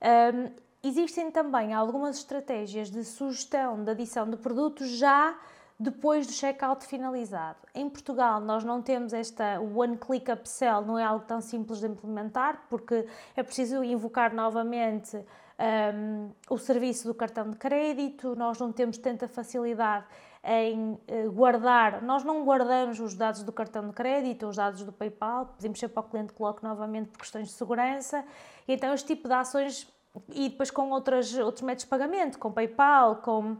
Um, 0.00 0.50
existem 0.82 1.30
também 1.30 1.74
algumas 1.74 2.18
estratégias 2.18 2.90
de 2.90 3.04
sugestão 3.04 3.82
de 3.82 3.90
adição 3.90 4.28
de 4.28 4.36
produtos 4.36 4.88
já 4.90 5.36
depois 5.80 6.26
do 6.26 6.32
checkout 6.34 6.84
finalizado. 6.86 7.58
Em 7.74 7.88
Portugal, 7.88 8.38
nós 8.38 8.62
não 8.62 8.82
temos 8.82 9.14
esta 9.14 9.58
one 9.60 9.96
click 9.96 10.30
upsell, 10.30 10.82
não 10.82 10.98
é 10.98 11.04
algo 11.04 11.24
tão 11.24 11.40
simples 11.40 11.80
de 11.80 11.86
implementar, 11.86 12.66
porque 12.68 13.06
é 13.34 13.42
preciso 13.42 13.82
invocar 13.82 14.34
novamente 14.34 15.16
um, 15.16 16.30
o 16.50 16.58
serviço 16.58 17.08
do 17.08 17.14
cartão 17.14 17.50
de 17.50 17.56
crédito, 17.56 18.34
nós 18.36 18.58
não 18.58 18.70
temos 18.70 18.98
tanta 18.98 19.26
facilidade 19.26 20.04
em 20.42 20.98
eh, 21.06 21.28
guardar, 21.28 22.02
nós 22.02 22.24
não 22.24 22.44
guardamos 22.44 22.98
os 22.98 23.14
dados 23.14 23.42
do 23.42 23.52
cartão 23.52 23.86
de 23.86 23.92
crédito, 23.92 24.46
os 24.46 24.56
dados 24.56 24.82
do 24.82 24.92
PayPal, 24.92 25.46
pedimos 25.56 25.78
sempre 25.78 25.98
ao 25.98 26.04
cliente 26.04 26.32
que 26.32 26.38
coloque 26.38 26.62
novamente 26.62 27.08
por 27.10 27.18
questões 27.18 27.48
de 27.48 27.54
segurança, 27.54 28.24
e 28.66 28.72
então 28.72 28.92
este 28.94 29.08
tipo 29.08 29.28
de 29.28 29.34
ações, 29.34 29.86
e 30.30 30.48
depois 30.48 30.70
com 30.70 30.90
outras, 30.90 31.34
outros 31.34 31.62
métodos 31.62 31.84
de 31.84 31.90
pagamento, 31.90 32.38
com 32.38 32.50
PayPal, 32.50 33.16
com 33.16 33.58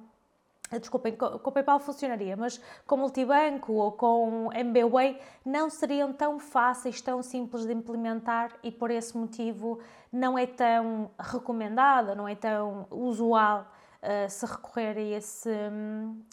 desculpem, 0.79 1.17
com 1.17 1.27
o 1.27 1.53
PayPal 1.53 1.81
funcionaria, 1.81 2.37
mas 2.37 2.61
com 2.87 2.97
multibanco 2.97 3.73
ou 3.73 3.93
com 3.93 4.51
MBWay 4.53 5.19
não 5.45 5.69
seriam 5.69 6.13
tão 6.13 6.39
fáceis, 6.39 7.01
tão 7.01 7.23
simples 7.23 7.67
de 7.67 7.73
implementar 7.73 8.53
e 8.63 8.71
por 8.71 8.91
esse 8.91 9.17
motivo 9.17 9.81
não 10.13 10.39
é 10.39 10.47
tão 10.47 11.11
recomendado, 11.19 12.15
não 12.15 12.29
é 12.29 12.37
tão 12.37 12.87
usual 12.91 13.67
uh, 14.03 14.29
se 14.29 14.47
recorrer 14.47 14.97
a 14.97 15.01
esse, 15.01 15.51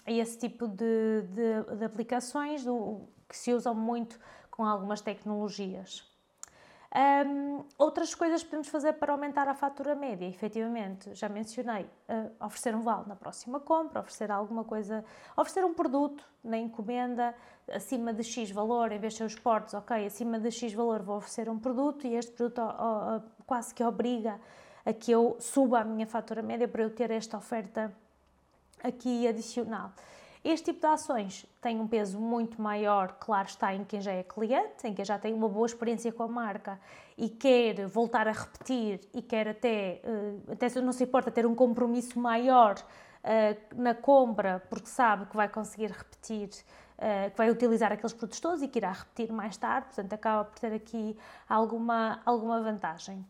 a 0.06 0.12
esse 0.12 0.38
tipo 0.38 0.67
de, 0.67 1.21
de, 1.34 1.77
de 1.77 1.86
aplicações 1.86 2.63
do, 2.63 3.01
que 3.27 3.38
se 3.38 3.53
usam 3.53 3.75
muito 3.75 4.19
com 4.49 4.65
algumas 4.65 5.01
tecnologias. 5.01 6.08
Um, 6.97 7.65
outras 7.77 8.15
coisas 8.15 8.41
que 8.41 8.49
podemos 8.49 8.69
fazer 8.69 8.93
para 8.93 9.12
aumentar 9.12 9.47
a 9.47 9.53
fatura 9.53 9.93
média, 9.93 10.25
efetivamente, 10.25 11.13
já 11.13 11.27
mencionei, 11.27 11.84
uh, 11.84 12.45
oferecer 12.45 12.73
um 12.73 12.82
vale 12.82 13.08
na 13.08 13.15
próxima 13.15 13.60
compra, 13.60 13.99
oferecer 13.99 14.32
alguma 14.32 14.63
coisa, 14.63 15.03
oferecer 15.36 15.65
um 15.65 15.73
produto 15.73 16.23
na 16.43 16.58
encomenda 16.58 17.36
acima 17.69 18.13
de 18.13 18.23
X 18.23 18.49
valor, 18.51 18.91
em 18.93 18.99
vez 18.99 19.13
de 19.13 19.17
ser 19.17 19.25
os 19.25 19.36
portos, 19.36 19.73
ok, 19.73 20.06
acima 20.06 20.39
de 20.39 20.49
X 20.49 20.73
valor 20.73 21.03
vou 21.03 21.17
oferecer 21.17 21.49
um 21.49 21.60
produto 21.60 22.08
e 22.08 22.15
este 22.15 22.32
produto 22.32 22.62
quase 23.45 23.73
que 23.73 23.84
obriga 23.84 24.39
a 24.88 24.93
que 24.93 25.12
eu 25.12 25.36
suba 25.38 25.82
a 25.82 25.84
minha 25.84 26.08
fatura 26.08 26.41
média 26.41 26.65
para 26.65 26.82
eu 26.82 26.89
ter 26.89 27.12
esta 27.12 27.36
oferta 27.36 27.93
aqui 28.82 29.28
adicional. 29.28 29.91
Este 30.45 30.71
tipo 30.71 30.80
de 30.80 30.86
ações 30.86 31.45
tem 31.62 31.78
um 31.78 31.86
peso 31.86 32.17
muito 32.17 32.62
maior, 32.62 33.17
claro 33.19 33.50
está, 33.50 33.76
em 33.76 33.84
quem 33.84 34.00
já 34.00 34.13
é 34.13 34.23
cliente, 34.23 34.88
em 34.88 34.93
quem 34.93 35.04
já 35.04 35.19
tem 35.19 35.34
uma 35.34 35.50
boa 35.50 35.65
experiência 35.65 36.10
com 36.13 36.23
a 36.23 36.28
marca 36.30 36.80
e 37.17 37.28
quer 37.28 37.86
voltar 37.88 38.30
a 38.30 38.32
repetir 38.32 39.02
e 39.13 39.21
quer 39.21 39.50
até, 39.50 40.00
eh, 40.02 40.54
até 40.54 40.80
não 40.80 40.93
se 40.93 41.04
importa 41.04 41.30
ter 41.30 41.45
um 41.45 41.54
compromisso 41.54 42.17
maior 42.17 42.76
eh, 43.26 43.58
na 43.76 43.93
compra, 43.93 44.63
porque 44.69 44.88
sabe 44.88 45.26
que 45.26 45.36
vai 45.36 45.50
conseguir 45.50 45.91
repetir 45.91 46.50
Uh, 46.97 47.30
que 47.30 47.38
vai 47.38 47.52
utilizar 47.52 47.91
aqueles 47.91 48.12
produtos 48.12 48.39
todos 48.39 48.63
e 48.63 48.67
que 48.67 48.80
irá 48.80 48.91
repetir 48.91 49.32
mais 49.32 49.56
tarde, 49.56 49.86
portanto 49.86 50.13
acaba 50.13 50.45
por 50.45 50.58
ter 50.58 50.73
aqui 50.73 51.15
alguma, 51.47 52.19
alguma 52.26 52.60
vantagem. 52.60 53.23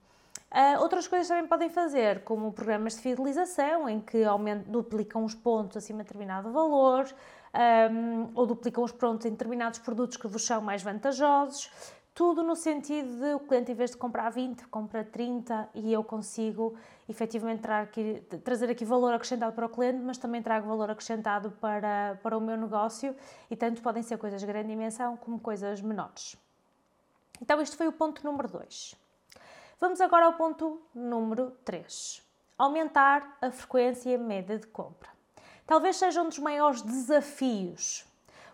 Uh, 0.57 0.81
outras 0.81 1.07
coisas 1.07 1.27
também 1.27 1.45
podem 1.45 1.69
fazer, 1.69 2.23
como 2.23 2.51
programas 2.51 2.95
de 2.95 3.01
fidelização, 3.01 3.87
em 3.87 3.99
que 3.99 4.23
aumentam, 4.23 4.71
duplicam 4.71 5.23
os 5.23 5.35
pontos 5.35 5.77
acima 5.77 5.99
de 5.99 6.05
determinado 6.05 6.51
valor, 6.51 7.05
um, 7.91 8.31
ou 8.33 8.47
duplicam 8.47 8.83
os 8.83 8.91
pontos 8.91 9.27
em 9.27 9.29
determinados 9.29 9.77
produtos 9.77 10.17
que 10.17 10.27
vos 10.27 10.43
são 10.43 10.59
mais 10.59 10.81
vantajosos. 10.81 11.69
Tudo 12.11 12.41
no 12.41 12.55
sentido 12.55 13.19
de 13.19 13.35
o 13.35 13.39
cliente, 13.39 13.71
em 13.71 13.75
vez 13.75 13.91
de 13.91 13.97
comprar 13.97 14.31
20, 14.31 14.65
compra 14.69 15.03
30 15.03 15.69
e 15.75 15.93
eu 15.93 16.03
consigo 16.03 16.75
efetivamente 17.07 17.69
aqui, 17.69 18.23
trazer 18.43 18.71
aqui 18.71 18.83
valor 18.83 19.13
acrescentado 19.13 19.53
para 19.53 19.67
o 19.67 19.69
cliente, 19.69 19.99
mas 19.99 20.17
também 20.17 20.41
trago 20.41 20.67
valor 20.67 20.89
acrescentado 20.89 21.51
para, 21.61 22.19
para 22.23 22.35
o 22.35 22.41
meu 22.41 22.57
negócio 22.57 23.15
e 23.51 23.55
tanto 23.55 23.79
podem 23.83 24.01
ser 24.01 24.17
coisas 24.17 24.41
de 24.41 24.47
grande 24.47 24.69
dimensão 24.69 25.17
como 25.17 25.39
coisas 25.39 25.79
menores. 25.83 26.35
Então, 27.39 27.61
este 27.61 27.77
foi 27.77 27.87
o 27.87 27.91
ponto 27.91 28.25
número 28.25 28.47
2. 28.47 29.06
Vamos 29.79 30.01
agora 30.01 30.25
ao 30.25 30.33
ponto 30.33 30.81
número 30.93 31.51
3. 31.63 32.23
Aumentar 32.57 33.37
a 33.39 33.51
frequência 33.51 34.17
média 34.17 34.57
de 34.57 34.65
compra. 34.65 35.07
Talvez 35.67 35.97
seja 35.97 36.19
um 36.23 36.27
dos 36.27 36.39
maiores 36.39 36.81
desafios, 36.81 38.03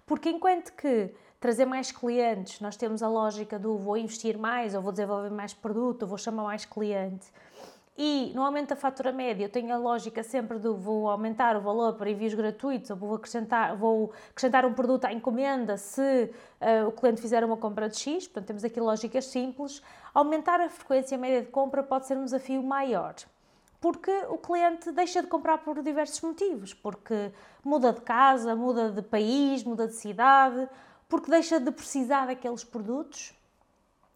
porque 0.06 0.30
enquanto 0.30 0.74
que 0.74 1.16
trazer 1.40 1.64
mais 1.64 1.94
clientes, 1.94 2.60
nós 2.60 2.76
temos 2.76 3.02
a 3.02 3.08
lógica 3.08 3.58
do 3.58 3.78
vou 3.78 3.96
investir 3.96 4.38
mais, 4.38 4.76
ou 4.76 4.82
vou 4.82 4.92
desenvolver 4.92 5.30
mais 5.30 5.54
produto, 5.54 6.02
ou 6.02 6.10
vou 6.10 6.18
chamar 6.18 6.44
mais 6.44 6.66
cliente. 6.66 7.32
E 7.96 8.32
no 8.34 8.44
aumento 8.44 8.70
da 8.70 8.76
fatura 8.76 9.12
média, 9.12 9.46
eu 9.46 9.50
tenho 9.50 9.72
a 9.72 9.78
lógica 9.78 10.24
sempre 10.24 10.58
do 10.58 10.76
vou 10.76 11.08
aumentar 11.08 11.56
o 11.56 11.62
valor 11.62 11.94
para 11.94 12.10
envios 12.10 12.34
gratuitos 12.34 12.90
ou 12.90 12.98
vou 12.98 13.14
acrescentar, 13.14 13.76
vou 13.76 14.12
acrescentar 14.32 14.66
um 14.66 14.74
produto 14.74 15.06
à 15.06 15.14
encomenda 15.14 15.78
se 15.78 16.02
uh, 16.02 16.88
o 16.88 16.92
cliente 16.92 17.22
fizer 17.22 17.44
uma 17.44 17.56
compra 17.56 17.88
de 17.88 17.98
X. 17.98 18.28
Portanto, 18.28 18.48
temos 18.48 18.64
aqui 18.64 18.80
lógicas 18.80 19.26
simples. 19.26 19.80
Aumentar 20.12 20.60
a 20.60 20.70
frequência 20.70 21.18
média 21.20 21.42
de 21.44 21.50
compra 21.50 21.84
pode 21.84 22.08
ser 22.08 22.18
um 22.18 22.26
desafio 22.26 22.64
maior 22.64 23.14
porque 23.80 24.12
o 24.30 24.38
cliente 24.38 24.94
deixa 24.94 25.22
de 25.22 25.28
comprar 25.28 25.58
por 25.58 25.84
diversos 25.84 26.22
motivos, 26.22 26.74
porque 26.74 27.34
muda 27.62 27.92
de 27.92 28.00
casa, 28.00 28.56
muda 28.56 28.90
de 28.90 29.02
país, 29.02 29.62
muda 29.66 29.88
de 29.88 29.94
cidade, 29.94 30.70
porque 31.10 31.30
deixa 31.30 31.60
de 31.60 31.70
precisar 31.70 32.28
daqueles 32.28 32.64
produtos 32.64 33.36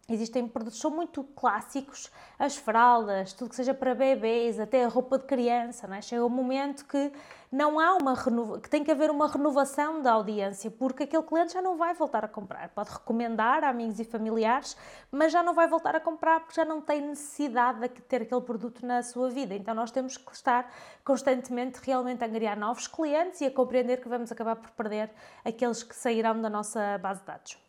Existem 0.10 0.48
produtos 0.48 0.78
que 0.78 0.82
são 0.82 0.91
muito 0.91 1.22
clássicos, 1.22 2.10
as 2.39 2.56
fraldas, 2.56 3.34
tudo 3.34 3.50
que 3.50 3.58
seja 3.58 3.74
para 3.74 3.93
bebês, 3.93 4.58
até 4.58 4.86
a 4.86 4.88
roupa 4.88 5.17
de 5.17 5.26
criança, 5.26 5.86
não 5.86 5.96
é? 5.96 6.02
Chega 6.02 6.26
um 6.26 6.30
momento 6.30 6.86
que 6.86 7.12
não 7.52 7.78
há 7.78 7.93
uma 7.96 8.13
renova, 8.13 8.58
que 8.62 8.70
tem 8.70 8.86
que 8.86 8.91
haver 8.91 9.12
uma 9.12 9.28
renovação 9.28 10.02
da 10.02 10.13
audiência, 10.13 10.72
porque 10.72 11.04
aquele 11.04 11.24
cliente 11.24 11.52
já 11.52 11.62
não 11.62 11.76
vai 11.76 11.93
voltar 11.93 12.24
a 12.24 12.28
comprar. 12.30 12.70
Pode 12.70 12.89
recomendar 12.89 13.65
a 13.65 13.70
amigos 13.70 14.00
e 14.00 14.06
familiares, 14.06 14.78
mas 15.12 15.34
já 15.34 15.43
não 15.43 15.54
vai 15.54 15.67
voltar 15.67 15.93
a 15.93 16.00
comprar 16.00 16.39
porque 16.39 16.56
já 16.56 16.63
não 16.63 16.80
tem 16.80 17.02
necessidade 17.02 17.82
de 17.82 17.89
ter 17.89 18.22
aquele 18.22 18.41
produto 18.41 18.86
na 18.86 19.04
sua 19.04 19.30
vida. 19.30 19.56
Então 19.56 19.76
nós 19.76 19.91
temos 19.91 20.15
que 20.15 20.32
estar 20.32 20.72
constantemente 21.04 21.82
realmente 21.84 22.24
a 22.24 22.28
angariar 22.28 22.58
novos 22.58 22.88
clientes 22.88 23.41
e 23.41 23.46
a 23.46 23.52
compreender 23.52 23.98
que 24.02 24.08
vamos 24.08 24.32
acabar 24.32 24.56
por 24.56 24.72
perder 24.72 25.12
aqueles 25.43 25.84
que 25.84 25.93
sairão 25.93 26.41
da 26.41 26.50
nossa 26.50 26.98
base 26.98 27.20
de 27.20 27.26
dados. 27.26 27.66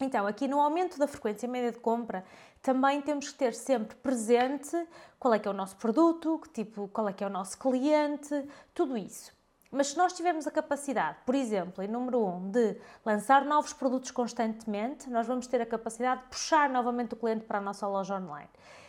Então, 0.00 0.26
aqui 0.28 0.46
no 0.46 0.60
aumento 0.60 0.96
da 0.96 1.08
frequência 1.08 1.48
média 1.48 1.72
de 1.72 1.78
compra, 1.78 2.24
também 2.62 3.02
temos 3.02 3.30
que 3.30 3.38
ter 3.38 3.52
sempre 3.52 3.96
presente 3.96 4.76
qual 5.18 5.34
é 5.34 5.38
que 5.40 5.48
é 5.48 5.50
o 5.50 5.54
nosso 5.54 5.76
produto, 5.76 6.38
que 6.38 6.50
tipo, 6.50 6.86
qual 6.88 7.08
é 7.08 7.12
que 7.12 7.24
é 7.24 7.26
o 7.26 7.30
nosso 7.30 7.58
cliente, 7.58 8.46
tudo 8.72 8.96
isso. 8.96 9.36
Mas 9.70 9.88
se 9.88 9.98
nós 9.98 10.12
tivermos 10.12 10.46
a 10.46 10.50
capacidade, 10.50 11.18
por 11.26 11.34
exemplo, 11.34 11.82
em 11.82 11.88
número 11.88 12.24
1, 12.24 12.36
um, 12.36 12.50
de 12.50 12.76
lançar 13.04 13.44
novos 13.44 13.72
produtos 13.72 14.10
constantemente, 14.10 15.10
nós 15.10 15.26
vamos 15.26 15.46
ter 15.46 15.60
a 15.60 15.66
capacidade 15.66 16.22
de 16.22 16.28
puxar 16.28 16.70
novamente 16.70 17.14
o 17.14 17.16
cliente 17.16 17.44
para 17.44 17.58
a 17.58 17.60
nossa 17.60 17.86
loja 17.86 18.14
online 18.14 18.48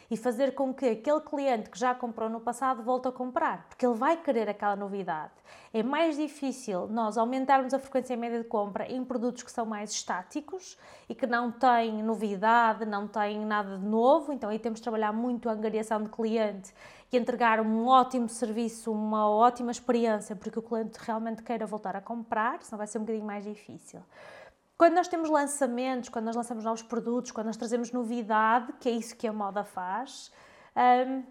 e 0.10 0.18
fazer 0.18 0.56
com 0.56 0.74
que 0.74 0.86
aquele 0.88 1.22
cliente 1.22 1.70
que 1.70 1.78
já 1.78 1.94
comprou 1.94 2.30
no 2.30 2.40
passado 2.40 2.82
volte 2.82 3.08
a 3.08 3.12
comprar, 3.12 3.68
porque 3.70 3.86
ele 3.86 3.96
vai 3.96 4.18
querer 4.18 4.50
aquela 4.50 4.76
novidade. 4.76 5.34
É 5.74 5.84
mais 5.84 6.18
difícil 6.18 6.88
nós 6.88 7.18
aumentarmos 7.18 7.74
a 7.74 7.80
frequência 7.80 8.18
média 8.18 8.40
de 8.40 8.48
compra 8.48 8.92
em 8.92 9.04
produtos 9.06 9.44
que 9.44 9.52
são 9.52 9.66
mais 9.66 9.92
estáticos 9.92 10.78
e 11.08 11.14
que 11.14 11.28
não 11.28 11.52
têm 11.52 12.02
novidade, 12.02 12.86
não 12.86 13.08
têm 13.08 13.46
nada 13.46 13.78
de 13.78 13.86
novo, 13.86 14.34
então 14.34 14.50
aí 14.50 14.58
temos 14.58 14.80
de 14.80 14.84
trabalhar 14.84 15.14
muito 15.14 15.48
a 15.48 15.52
angariação 15.52 16.02
de 16.02 16.10
cliente 16.10 16.74
e 17.12 17.18
entregar 17.18 17.60
um 17.60 17.88
ótimo 17.88 18.30
serviço, 18.30 18.92
uma 18.92 19.30
ótima 19.30 19.72
experiência, 19.72 20.36
porque 20.36 20.60
o 20.60 20.62
cliente 20.62 21.00
realmente 21.02 21.42
queira 21.44 21.66
voltar 21.66 21.96
a 21.96 22.02
comprar, 22.02 22.62
senão 22.62 22.78
vai 22.78 22.88
ser 22.88 23.00
um 23.00 23.02
bocadinho 23.02 23.26
mais 23.26 23.44
difícil. 23.44 24.00
Quando 24.80 24.94
nós 24.94 25.10
temos 25.10 25.30
lançamentos, 25.30 26.08
quando 26.08 26.24
nós 26.24 26.38
lançamos 26.38 26.64
novos 26.64 26.82
produtos, 26.82 27.32
quando 27.32 27.48
nós 27.48 27.58
trazemos 27.58 27.92
novidade, 27.92 28.72
que 28.80 28.88
é 28.88 28.94
isso 28.94 29.14
que 29.14 29.28
a 29.28 29.34
moda 29.34 29.62
faz, 29.62 30.32
um, 31.06 31.22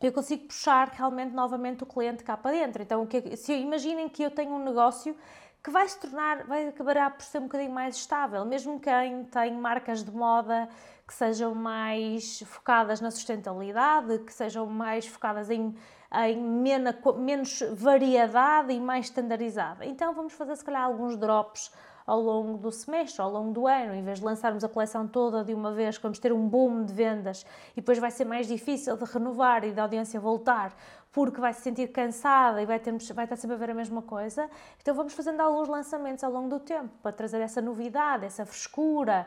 eu 0.00 0.10
consigo 0.10 0.46
puxar 0.46 0.88
realmente 0.88 1.34
novamente 1.34 1.82
o 1.82 1.86
cliente 1.86 2.24
cá 2.24 2.34
para 2.34 2.52
dentro. 2.52 2.82
Então, 2.82 3.04
que, 3.04 3.36
se 3.36 3.52
imaginem 3.52 4.08
que 4.08 4.22
eu 4.22 4.30
tenho 4.30 4.52
um 4.52 4.64
negócio 4.64 5.14
que 5.62 5.68
vai 5.70 5.86
se 5.86 6.00
tornar, 6.00 6.44
vai 6.46 6.68
acabar 6.68 7.10
por 7.10 7.22
ser 7.22 7.40
um 7.40 7.42
bocadinho 7.42 7.72
mais 7.72 7.94
estável, 7.94 8.42
mesmo 8.46 8.80
quem 8.80 9.22
tem 9.24 9.52
marcas 9.52 10.02
de 10.02 10.10
moda 10.10 10.66
que 11.06 11.12
sejam 11.12 11.54
mais 11.54 12.40
focadas 12.46 13.02
na 13.02 13.10
sustentabilidade, 13.10 14.20
que 14.20 14.32
sejam 14.32 14.64
mais 14.64 15.06
focadas 15.06 15.50
em, 15.50 15.76
em 16.10 16.42
menos, 16.42 16.94
menos 17.18 17.62
variedade 17.70 18.72
e 18.72 18.80
mais 18.80 19.06
standardizada. 19.06 19.84
Então 19.84 20.14
vamos 20.14 20.32
fazer 20.32 20.56
se 20.56 20.64
calhar 20.64 20.84
alguns 20.84 21.18
drops 21.18 21.70
ao 22.08 22.18
longo 22.22 22.56
do 22.56 22.72
semestre, 22.72 23.20
ao 23.20 23.30
longo 23.30 23.52
do 23.52 23.66
ano, 23.66 23.94
em 23.94 24.02
vez 24.02 24.18
de 24.18 24.24
lançarmos 24.24 24.64
a 24.64 24.68
coleção 24.68 25.06
toda 25.06 25.44
de 25.44 25.52
uma 25.52 25.72
vez, 25.72 25.98
vamos 25.98 26.18
ter 26.18 26.32
um 26.32 26.48
boom 26.48 26.82
de 26.82 26.94
vendas 26.94 27.44
e 27.72 27.82
depois 27.82 27.98
vai 27.98 28.10
ser 28.10 28.24
mais 28.24 28.46
difícil 28.46 28.96
de 28.96 29.04
renovar 29.04 29.62
e 29.62 29.72
da 29.72 29.82
audiência 29.82 30.18
voltar 30.18 30.74
porque 31.12 31.38
vai 31.38 31.52
se 31.52 31.60
sentir 31.60 31.88
cansada 31.88 32.62
e 32.62 32.66
vai, 32.66 32.78
ter, 32.78 32.92
vai 33.12 33.26
estar 33.26 33.36
sempre 33.36 33.56
a 33.56 33.58
ver 33.58 33.70
a 33.70 33.74
mesma 33.74 34.00
coisa. 34.00 34.48
Então 34.80 34.94
vamos 34.94 35.12
fazendo 35.12 35.40
alguns 35.40 35.68
lançamentos 35.68 36.24
ao 36.24 36.32
longo 36.32 36.48
do 36.48 36.60
tempo 36.60 36.90
para 37.02 37.12
trazer 37.12 37.40
essa 37.40 37.60
novidade, 37.60 38.24
essa 38.24 38.46
frescura, 38.46 39.26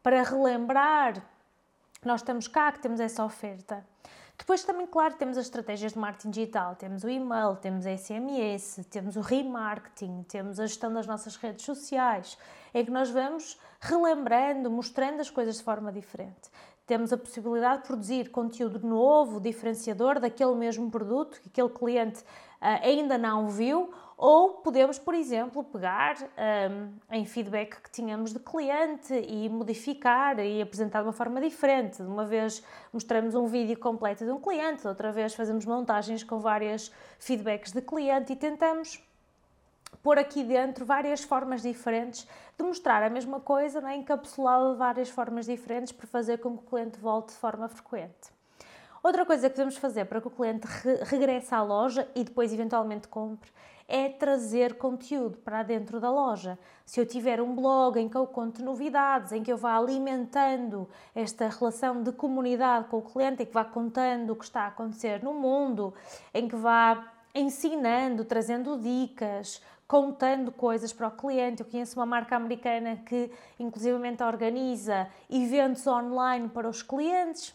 para 0.00 0.22
relembrar 0.22 1.22
nós 2.04 2.20
estamos 2.20 2.48
cá, 2.48 2.72
que 2.72 2.80
temos 2.80 3.00
essa 3.00 3.24
oferta. 3.24 3.84
Depois 4.42 4.64
também, 4.64 4.88
claro, 4.88 5.14
temos 5.14 5.38
as 5.38 5.44
estratégias 5.44 5.92
de 5.92 5.98
marketing 6.00 6.30
digital, 6.30 6.74
temos 6.74 7.04
o 7.04 7.08
e-mail, 7.08 7.54
temos 7.54 7.86
a 7.86 7.96
SMS, 7.96 8.84
temos 8.90 9.14
o 9.14 9.20
remarketing, 9.20 10.24
temos 10.24 10.58
a 10.58 10.66
gestão 10.66 10.92
das 10.92 11.06
nossas 11.06 11.36
redes 11.36 11.64
sociais, 11.64 12.36
em 12.74 12.84
que 12.84 12.90
nós 12.90 13.08
vamos 13.08 13.56
relembrando, 13.80 14.68
mostrando 14.68 15.20
as 15.20 15.30
coisas 15.30 15.58
de 15.58 15.62
forma 15.62 15.92
diferente. 15.92 16.50
Temos 16.84 17.12
a 17.12 17.16
possibilidade 17.16 17.82
de 17.82 17.86
produzir 17.86 18.32
conteúdo 18.32 18.84
novo, 18.84 19.40
diferenciador 19.40 20.18
daquele 20.18 20.56
mesmo 20.56 20.90
produto 20.90 21.40
que 21.40 21.48
aquele 21.48 21.68
cliente 21.68 22.22
uh, 22.22 22.82
ainda 22.82 23.16
não 23.16 23.48
viu 23.48 23.94
ou 24.24 24.50
podemos, 24.50 25.00
por 25.00 25.14
exemplo, 25.14 25.64
pegar 25.64 26.14
um, 26.70 26.92
em 27.10 27.26
feedback 27.26 27.82
que 27.82 27.90
tínhamos 27.90 28.32
de 28.32 28.38
cliente 28.38 29.12
e 29.12 29.48
modificar 29.48 30.38
e 30.38 30.62
apresentar 30.62 31.00
de 31.00 31.06
uma 31.06 31.12
forma 31.12 31.40
diferente. 31.40 31.96
De 31.96 32.08
uma 32.08 32.24
vez 32.24 32.62
mostramos 32.92 33.34
um 33.34 33.46
vídeo 33.46 33.76
completo 33.76 34.24
de 34.24 34.30
um 34.30 34.40
cliente, 34.40 34.86
outra 34.86 35.10
vez 35.10 35.34
fazemos 35.34 35.64
montagens 35.64 36.22
com 36.22 36.38
várias 36.38 36.92
feedbacks 37.18 37.72
de 37.72 37.82
cliente 37.82 38.32
e 38.32 38.36
tentamos 38.36 39.02
pôr 40.04 40.20
aqui 40.20 40.44
dentro 40.44 40.84
várias 40.86 41.24
formas 41.24 41.60
diferentes 41.60 42.24
de 42.56 42.62
mostrar 42.62 43.02
a 43.02 43.10
mesma 43.10 43.40
coisa, 43.40 43.80
né, 43.80 43.96
encapsulada 43.96 44.70
de 44.70 44.78
várias 44.78 45.08
formas 45.08 45.46
diferentes 45.46 45.90
para 45.90 46.06
fazer 46.06 46.38
com 46.38 46.56
que 46.56 46.62
o 46.62 46.66
cliente 46.68 46.96
volte 47.00 47.30
de 47.30 47.40
forma 47.40 47.68
frequente. 47.68 48.30
Outra 49.02 49.26
coisa 49.26 49.50
que 49.50 49.56
devemos 49.56 49.76
fazer 49.78 50.04
para 50.04 50.20
que 50.20 50.28
o 50.28 50.30
cliente 50.30 50.64
re 50.64 51.02
regresse 51.02 51.52
à 51.52 51.60
loja 51.60 52.08
e 52.14 52.22
depois 52.22 52.52
eventualmente 52.52 53.08
compre 53.08 53.50
é 53.92 54.08
trazer 54.08 54.78
conteúdo 54.78 55.36
para 55.36 55.62
dentro 55.62 56.00
da 56.00 56.10
loja. 56.10 56.58
Se 56.86 56.98
eu 56.98 57.04
tiver 57.04 57.42
um 57.42 57.54
blog 57.54 58.00
em 58.00 58.08
que 58.08 58.16
eu 58.16 58.26
conto 58.26 58.64
novidades, 58.64 59.32
em 59.32 59.42
que 59.42 59.52
eu 59.52 59.58
vá 59.58 59.76
alimentando 59.76 60.88
esta 61.14 61.46
relação 61.46 62.02
de 62.02 62.10
comunidade 62.10 62.88
com 62.88 62.96
o 62.96 63.02
cliente, 63.02 63.42
em 63.42 63.46
que 63.46 63.52
vá 63.52 63.66
contando 63.66 64.30
o 64.30 64.36
que 64.36 64.44
está 64.44 64.62
a 64.62 64.66
acontecer 64.68 65.22
no 65.22 65.34
mundo, 65.34 65.92
em 66.32 66.48
que 66.48 66.56
vá 66.56 67.12
ensinando, 67.34 68.24
trazendo 68.24 68.78
dicas, 68.78 69.60
contando 69.86 70.50
coisas 70.50 70.90
para 70.90 71.08
o 71.08 71.10
cliente. 71.10 71.60
Eu 71.60 71.68
conheço 71.68 72.00
uma 72.00 72.06
marca 72.06 72.34
americana 72.34 72.96
que 72.96 73.30
inclusivamente 73.60 74.22
organiza 74.22 75.06
eventos 75.28 75.86
online 75.86 76.48
para 76.48 76.66
os 76.66 76.82
clientes 76.82 77.54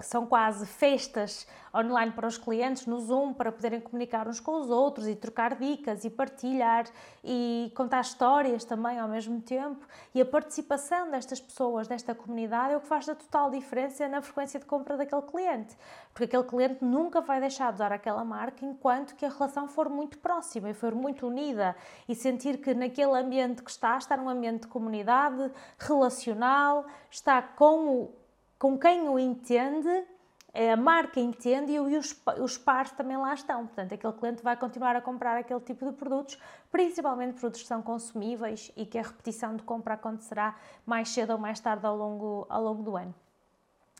são 0.00 0.26
quase 0.26 0.66
festas 0.66 1.46
online 1.74 2.12
para 2.12 2.26
os 2.26 2.36
clientes 2.36 2.86
no 2.86 3.00
Zoom 3.00 3.32
para 3.32 3.50
poderem 3.50 3.80
comunicar 3.80 4.28
uns 4.28 4.40
com 4.40 4.60
os 4.60 4.70
outros 4.70 5.08
e 5.08 5.14
trocar 5.14 5.56
dicas 5.56 6.04
e 6.04 6.10
partilhar 6.10 6.86
e 7.24 7.72
contar 7.74 8.00
histórias 8.00 8.64
também 8.64 8.98
ao 8.98 9.08
mesmo 9.08 9.40
tempo. 9.40 9.86
E 10.14 10.20
a 10.20 10.26
participação 10.26 11.10
destas 11.10 11.40
pessoas, 11.40 11.88
desta 11.88 12.14
comunidade, 12.14 12.74
é 12.74 12.76
o 12.76 12.80
que 12.80 12.86
faz 12.86 13.08
a 13.08 13.14
total 13.14 13.50
diferença 13.50 14.06
na 14.08 14.20
frequência 14.20 14.60
de 14.60 14.66
compra 14.66 14.96
daquele 14.96 15.22
cliente. 15.22 15.76
Porque 16.12 16.24
aquele 16.24 16.44
cliente 16.44 16.84
nunca 16.84 17.20
vai 17.22 17.40
deixar 17.40 17.70
de 17.70 17.76
usar 17.76 17.92
aquela 17.92 18.24
marca 18.24 18.64
enquanto 18.64 19.14
que 19.14 19.24
a 19.24 19.30
relação 19.30 19.66
for 19.66 19.88
muito 19.88 20.18
próxima 20.18 20.70
e 20.70 20.74
for 20.74 20.94
muito 20.94 21.26
unida 21.26 21.74
e 22.06 22.14
sentir 22.14 22.58
que 22.58 22.74
naquele 22.74 23.18
ambiente 23.18 23.62
que 23.62 23.70
está, 23.70 23.96
está 23.96 24.16
num 24.16 24.28
ambiente 24.28 24.62
de 24.62 24.68
comunidade, 24.68 25.50
relacional, 25.78 26.86
está 27.10 27.40
com 27.40 27.88
o 27.88 28.25
com 28.58 28.78
quem 28.78 29.08
o 29.08 29.18
entende, 29.18 30.04
é, 30.52 30.72
a 30.72 30.76
marca 30.76 31.20
entende 31.20 31.72
e 31.72 31.78
os, 31.78 32.18
os 32.40 32.56
pares 32.56 32.90
também 32.92 33.16
lá 33.16 33.34
estão. 33.34 33.66
Portanto, 33.66 33.92
aquele 33.92 34.12
cliente 34.14 34.42
vai 34.42 34.56
continuar 34.56 34.96
a 34.96 35.02
comprar 35.02 35.36
aquele 35.36 35.60
tipo 35.60 35.84
de 35.84 35.92
produtos, 35.92 36.38
principalmente 36.70 37.38
produtos 37.38 37.60
que 37.60 37.68
são 37.68 37.82
consumíveis 37.82 38.72
e 38.74 38.86
que 38.86 38.98
a 38.98 39.02
repetição 39.02 39.54
de 39.54 39.62
compra 39.62 39.94
acontecerá 39.94 40.56
mais 40.86 41.10
cedo 41.10 41.32
ou 41.32 41.38
mais 41.38 41.60
tarde 41.60 41.84
ao 41.84 41.94
longo, 41.94 42.46
ao 42.48 42.62
longo 42.62 42.82
do 42.82 42.96
ano. 42.96 43.14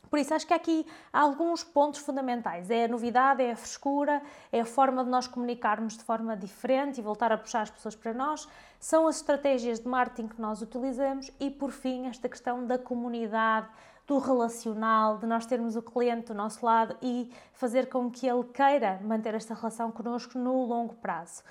Por 0.09 0.19
isso, 0.19 0.33
acho 0.33 0.47
que 0.47 0.53
aqui 0.53 0.85
há 1.11 1.19
alguns 1.19 1.63
pontos 1.63 1.99
fundamentais. 1.99 2.69
É 2.69 2.85
a 2.85 2.87
novidade, 2.87 3.43
é 3.43 3.51
a 3.51 3.55
frescura, 3.55 4.21
é 4.51 4.61
a 4.61 4.65
forma 4.65 5.03
de 5.03 5.09
nós 5.09 5.27
comunicarmos 5.27 5.97
de 5.97 6.03
forma 6.03 6.35
diferente 6.35 6.97
e 6.97 7.01
voltar 7.01 7.31
a 7.31 7.37
puxar 7.37 7.61
as 7.61 7.69
pessoas 7.69 7.95
para 7.95 8.13
nós. 8.13 8.47
São 8.79 9.07
as 9.07 9.17
estratégias 9.17 9.79
de 9.79 9.87
marketing 9.87 10.29
que 10.29 10.41
nós 10.41 10.61
utilizamos 10.61 11.31
e, 11.39 11.49
por 11.49 11.71
fim, 11.71 12.07
esta 12.07 12.29
questão 12.29 12.65
da 12.65 12.77
comunidade, 12.77 13.67
do 14.07 14.17
relacional, 14.19 15.17
de 15.17 15.27
nós 15.27 15.45
termos 15.45 15.75
o 15.75 15.81
cliente 15.81 16.27
do 16.27 16.33
nosso 16.33 16.65
lado 16.65 16.95
e 17.01 17.29
fazer 17.51 17.89
com 17.89 18.09
que 18.09 18.25
ele 18.25 18.45
queira 18.45 18.99
manter 19.03 19.35
esta 19.35 19.53
relação 19.53 19.91
connosco 19.91 20.39
no 20.39 20.63
longo 20.63 20.95
prazo. 20.95 21.43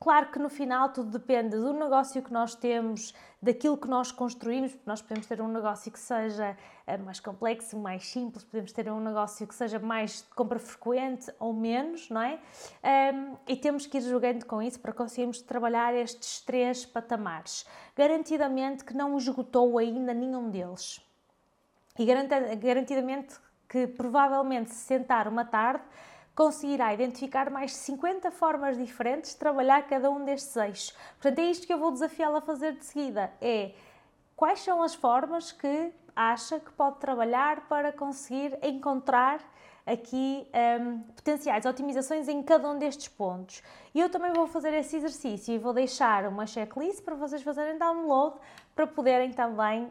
Claro 0.00 0.32
que 0.32 0.38
no 0.40 0.48
final 0.48 0.88
tudo 0.88 1.16
depende 1.16 1.56
do 1.56 1.72
negócio 1.72 2.20
que 2.20 2.32
nós 2.32 2.56
temos, 2.56 3.14
daquilo 3.40 3.76
que 3.76 3.86
nós 3.86 4.10
construímos, 4.10 4.72
porque 4.72 4.90
nós 4.90 5.00
podemos 5.00 5.28
ter 5.28 5.40
um 5.40 5.46
negócio 5.46 5.92
que 5.92 5.98
seja 6.00 6.56
eh, 6.88 6.98
mais 6.98 7.20
complexo, 7.20 7.78
mais 7.78 8.04
simples, 8.08 8.42
podemos 8.42 8.72
ter 8.72 8.90
um 8.90 8.98
negócio 8.98 9.46
que 9.46 9.54
seja 9.54 9.78
mais 9.78 10.22
de 10.22 10.34
compra 10.34 10.58
frequente 10.58 11.32
ou 11.38 11.52
menos, 11.52 12.10
não 12.10 12.20
é? 12.20 12.40
E 13.46 13.54
temos 13.54 13.86
que 13.86 13.98
ir 13.98 14.00
jogando 14.00 14.44
com 14.44 14.60
isso 14.60 14.80
para 14.80 14.92
conseguirmos 14.92 15.40
trabalhar 15.40 15.94
estes 15.94 16.40
três 16.40 16.84
patamares. 16.84 17.64
Garantidamente 17.94 18.84
que 18.84 18.94
não 18.94 19.16
esgotou 19.16 19.78
ainda 19.78 20.12
nenhum 20.12 20.50
deles 20.50 21.00
e 21.98 22.04
garantidamente 22.04 23.34
que 23.68 23.86
provavelmente 23.86 24.70
se 24.70 24.84
sentar 24.84 25.28
uma 25.28 25.44
tarde 25.44 25.82
conseguirá 26.34 26.92
identificar 26.94 27.50
mais 27.50 27.72
de 27.72 27.76
50 27.78 28.30
formas 28.30 28.76
diferentes 28.76 29.32
de 29.32 29.36
trabalhar 29.36 29.82
cada 29.86 30.10
um 30.10 30.24
destes 30.24 30.56
eixos. 30.56 30.96
Portanto, 31.20 31.38
é 31.38 31.50
isto 31.50 31.66
que 31.66 31.72
eu 31.72 31.78
vou 31.78 31.90
desafiá-la 31.90 32.38
a 32.38 32.40
fazer 32.42 32.72
de 32.72 32.84
seguida, 32.84 33.30
é 33.40 33.72
quais 34.34 34.60
são 34.60 34.82
as 34.82 34.94
formas 34.94 35.52
que 35.52 35.92
acha 36.16 36.58
que 36.60 36.72
pode 36.72 36.98
trabalhar 36.98 37.68
para 37.68 37.92
conseguir 37.92 38.58
encontrar 38.62 39.40
aqui 39.86 40.46
um, 40.80 41.00
potenciais 41.00 41.66
otimizações 41.66 42.28
em 42.28 42.42
cada 42.42 42.70
um 42.70 42.78
destes 42.78 43.08
pontos. 43.08 43.62
E 43.94 44.00
eu 44.00 44.08
também 44.08 44.32
vou 44.32 44.46
fazer 44.46 44.72
esse 44.74 44.96
exercício 44.96 45.54
e 45.54 45.58
vou 45.58 45.72
deixar 45.72 46.26
uma 46.26 46.46
checklist 46.46 47.02
para 47.02 47.14
vocês 47.14 47.42
fazerem 47.42 47.78
download 47.78 48.36
para 48.74 48.86
poderem 48.86 49.32
também 49.32 49.90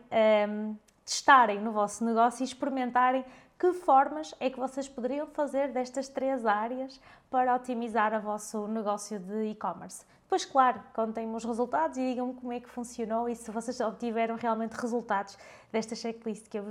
um, 0.49 0.75
testarem 1.05 1.59
no 1.59 1.71
vosso 1.71 2.03
negócio 2.05 2.43
e 2.43 2.45
experimentarem 2.45 3.25
que 3.59 3.73
formas 3.73 4.33
é 4.39 4.49
que 4.49 4.59
vocês 4.59 4.89
poderiam 4.89 5.27
fazer 5.27 5.71
destas 5.71 6.07
três 6.07 6.45
áreas 6.45 6.99
para 7.29 7.55
otimizar 7.55 8.11
o 8.13 8.19
vosso 8.19 8.67
negócio 8.67 9.19
de 9.19 9.51
e-commerce. 9.51 10.03
Depois, 10.23 10.45
claro, 10.45 10.81
contem-me 10.93 11.35
os 11.35 11.43
resultados 11.43 11.97
e 11.97 12.01
digam-me 12.01 12.33
como 12.33 12.53
é 12.53 12.59
que 12.59 12.69
funcionou 12.69 13.29
e 13.29 13.35
se 13.35 13.51
vocês 13.51 13.79
obtiveram 13.81 14.35
realmente 14.35 14.73
resultados 14.73 15.37
desta 15.71 15.93
checklist 15.93 16.47
que 16.47 16.57
eu, 16.57 16.65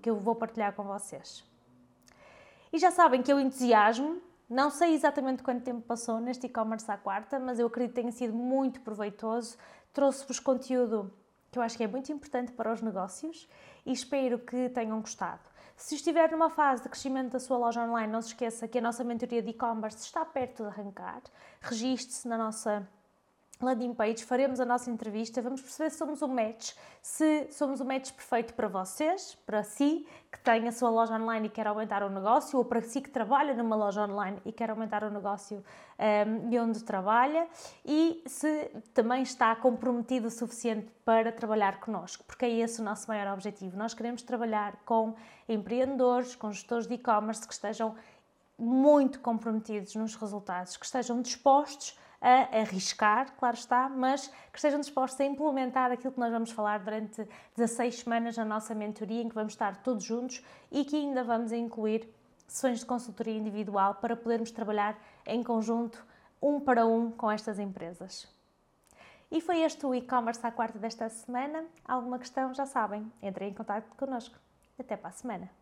que 0.00 0.08
eu 0.08 0.16
vou 0.16 0.34
partilhar 0.34 0.72
com 0.74 0.84
vocês. 0.84 1.44
E 2.72 2.78
já 2.78 2.90
sabem 2.90 3.20
que 3.20 3.32
eu 3.32 3.40
entusiasmo, 3.40 4.22
não 4.48 4.70
sei 4.70 4.94
exatamente 4.94 5.42
quanto 5.42 5.62
tempo 5.62 5.82
passou 5.82 6.20
neste 6.20 6.46
e-commerce 6.46 6.90
à 6.90 6.96
quarta, 6.96 7.38
mas 7.38 7.58
eu 7.58 7.66
acredito 7.66 7.94
que 7.94 8.00
tenha 8.00 8.12
sido 8.12 8.32
muito 8.32 8.80
proveitoso. 8.80 9.58
Trouxe-vos 9.92 10.38
conteúdo 10.38 11.12
que 11.50 11.58
eu 11.58 11.62
acho 11.62 11.76
que 11.76 11.82
é 11.82 11.88
muito 11.88 12.12
importante 12.12 12.52
para 12.52 12.72
os 12.72 12.80
negócios 12.80 13.48
e 13.90 13.92
espero 13.92 14.38
que 14.38 14.68
tenham 14.68 15.00
gostado. 15.00 15.40
Se 15.76 15.96
estiver 15.96 16.30
numa 16.30 16.48
fase 16.48 16.84
de 16.84 16.88
crescimento 16.88 17.32
da 17.32 17.40
sua 17.40 17.58
loja 17.58 17.82
online, 17.82 18.12
não 18.12 18.22
se 18.22 18.28
esqueça 18.28 18.68
que 18.68 18.78
a 18.78 18.80
nossa 18.80 19.02
mentoria 19.02 19.42
de 19.42 19.50
e-commerce 19.50 20.04
está 20.04 20.24
perto 20.24 20.62
de 20.62 20.68
arrancar. 20.68 21.22
Registre-se 21.60 22.28
na 22.28 22.38
nossa 22.38 22.88
landing 23.62 23.94
page, 23.94 24.24
faremos 24.24 24.58
a 24.60 24.64
nossa 24.64 24.90
entrevista, 24.90 25.42
vamos 25.42 25.60
perceber 25.60 25.90
se 25.90 25.98
somos 25.98 26.22
um 26.22 26.28
match, 26.28 26.72
se 27.02 27.48
somos 27.50 27.80
um 27.80 27.84
match 27.84 28.12
perfeito 28.12 28.54
para 28.54 28.68
vocês, 28.68 29.36
para 29.44 29.62
si 29.62 30.06
que 30.32 30.38
tem 30.40 30.66
a 30.68 30.72
sua 30.72 30.88
loja 30.88 31.14
online 31.14 31.48
e 31.48 31.50
quer 31.50 31.66
aumentar 31.66 32.02
o 32.02 32.08
negócio, 32.08 32.58
ou 32.58 32.64
para 32.64 32.80
si 32.80 33.00
que 33.00 33.10
trabalha 33.10 33.54
numa 33.54 33.76
loja 33.76 34.02
online 34.02 34.40
e 34.44 34.52
quer 34.52 34.70
aumentar 34.70 35.04
o 35.04 35.10
negócio 35.10 35.58
um, 35.58 35.62
ehm, 35.98 36.48
de 36.48 36.58
onde 36.58 36.82
trabalha, 36.84 37.48
e 37.84 38.22
se 38.26 38.70
também 38.94 39.22
está 39.22 39.54
comprometido 39.56 40.28
o 40.28 40.30
suficiente 40.30 40.90
para 41.04 41.32
trabalhar 41.32 41.80
connosco, 41.80 42.24
porque 42.24 42.44
é 42.44 42.50
esse 42.50 42.80
o 42.80 42.84
nosso 42.84 43.08
maior 43.08 43.32
objetivo. 43.34 43.76
Nós 43.76 43.92
queremos 43.92 44.22
trabalhar 44.22 44.76
com 44.84 45.14
empreendedores, 45.48 46.34
com 46.34 46.50
gestores 46.52 46.86
de 46.86 46.94
e-commerce 46.94 47.46
que 47.46 47.52
estejam 47.52 47.94
muito 48.58 49.20
comprometidos 49.20 49.94
nos 49.94 50.14
resultados, 50.14 50.76
que 50.76 50.84
estejam 50.84 51.20
dispostos 51.22 51.98
a 52.20 52.58
arriscar, 52.60 53.32
claro 53.38 53.56
está, 53.56 53.88
mas 53.88 54.28
que 54.52 54.58
estejam 54.58 54.80
dispostos 54.80 55.20
a 55.20 55.24
implementar 55.24 55.90
aquilo 55.90 56.12
que 56.12 56.20
nós 56.20 56.30
vamos 56.30 56.50
falar 56.50 56.80
durante 56.80 57.26
16 57.56 58.00
semanas 58.00 58.36
na 58.36 58.44
nossa 58.44 58.74
mentoria, 58.74 59.22
em 59.22 59.28
que 59.28 59.34
vamos 59.34 59.54
estar 59.54 59.76
todos 59.76 60.04
juntos 60.04 60.44
e 60.70 60.84
que 60.84 60.96
ainda 60.96 61.24
vamos 61.24 61.50
incluir 61.52 62.08
sessões 62.46 62.80
de 62.80 62.86
consultoria 62.86 63.36
individual 63.36 63.94
para 63.94 64.16
podermos 64.16 64.50
trabalhar 64.50 64.98
em 65.24 65.42
conjunto, 65.42 66.04
um 66.42 66.60
para 66.60 66.86
um, 66.86 67.10
com 67.10 67.30
estas 67.30 67.58
empresas. 67.58 68.28
E 69.30 69.40
foi 69.40 69.60
este 69.60 69.86
o 69.86 69.94
e-commerce 69.94 70.44
à 70.44 70.50
quarta 70.50 70.78
desta 70.78 71.08
semana. 71.08 71.64
Alguma 71.84 72.18
questão, 72.18 72.52
já 72.52 72.66
sabem, 72.66 73.10
entrem 73.22 73.50
em 73.50 73.54
contato 73.54 73.88
connosco. 73.96 74.36
Até 74.78 74.96
para 74.96 75.10
a 75.10 75.12
semana. 75.12 75.59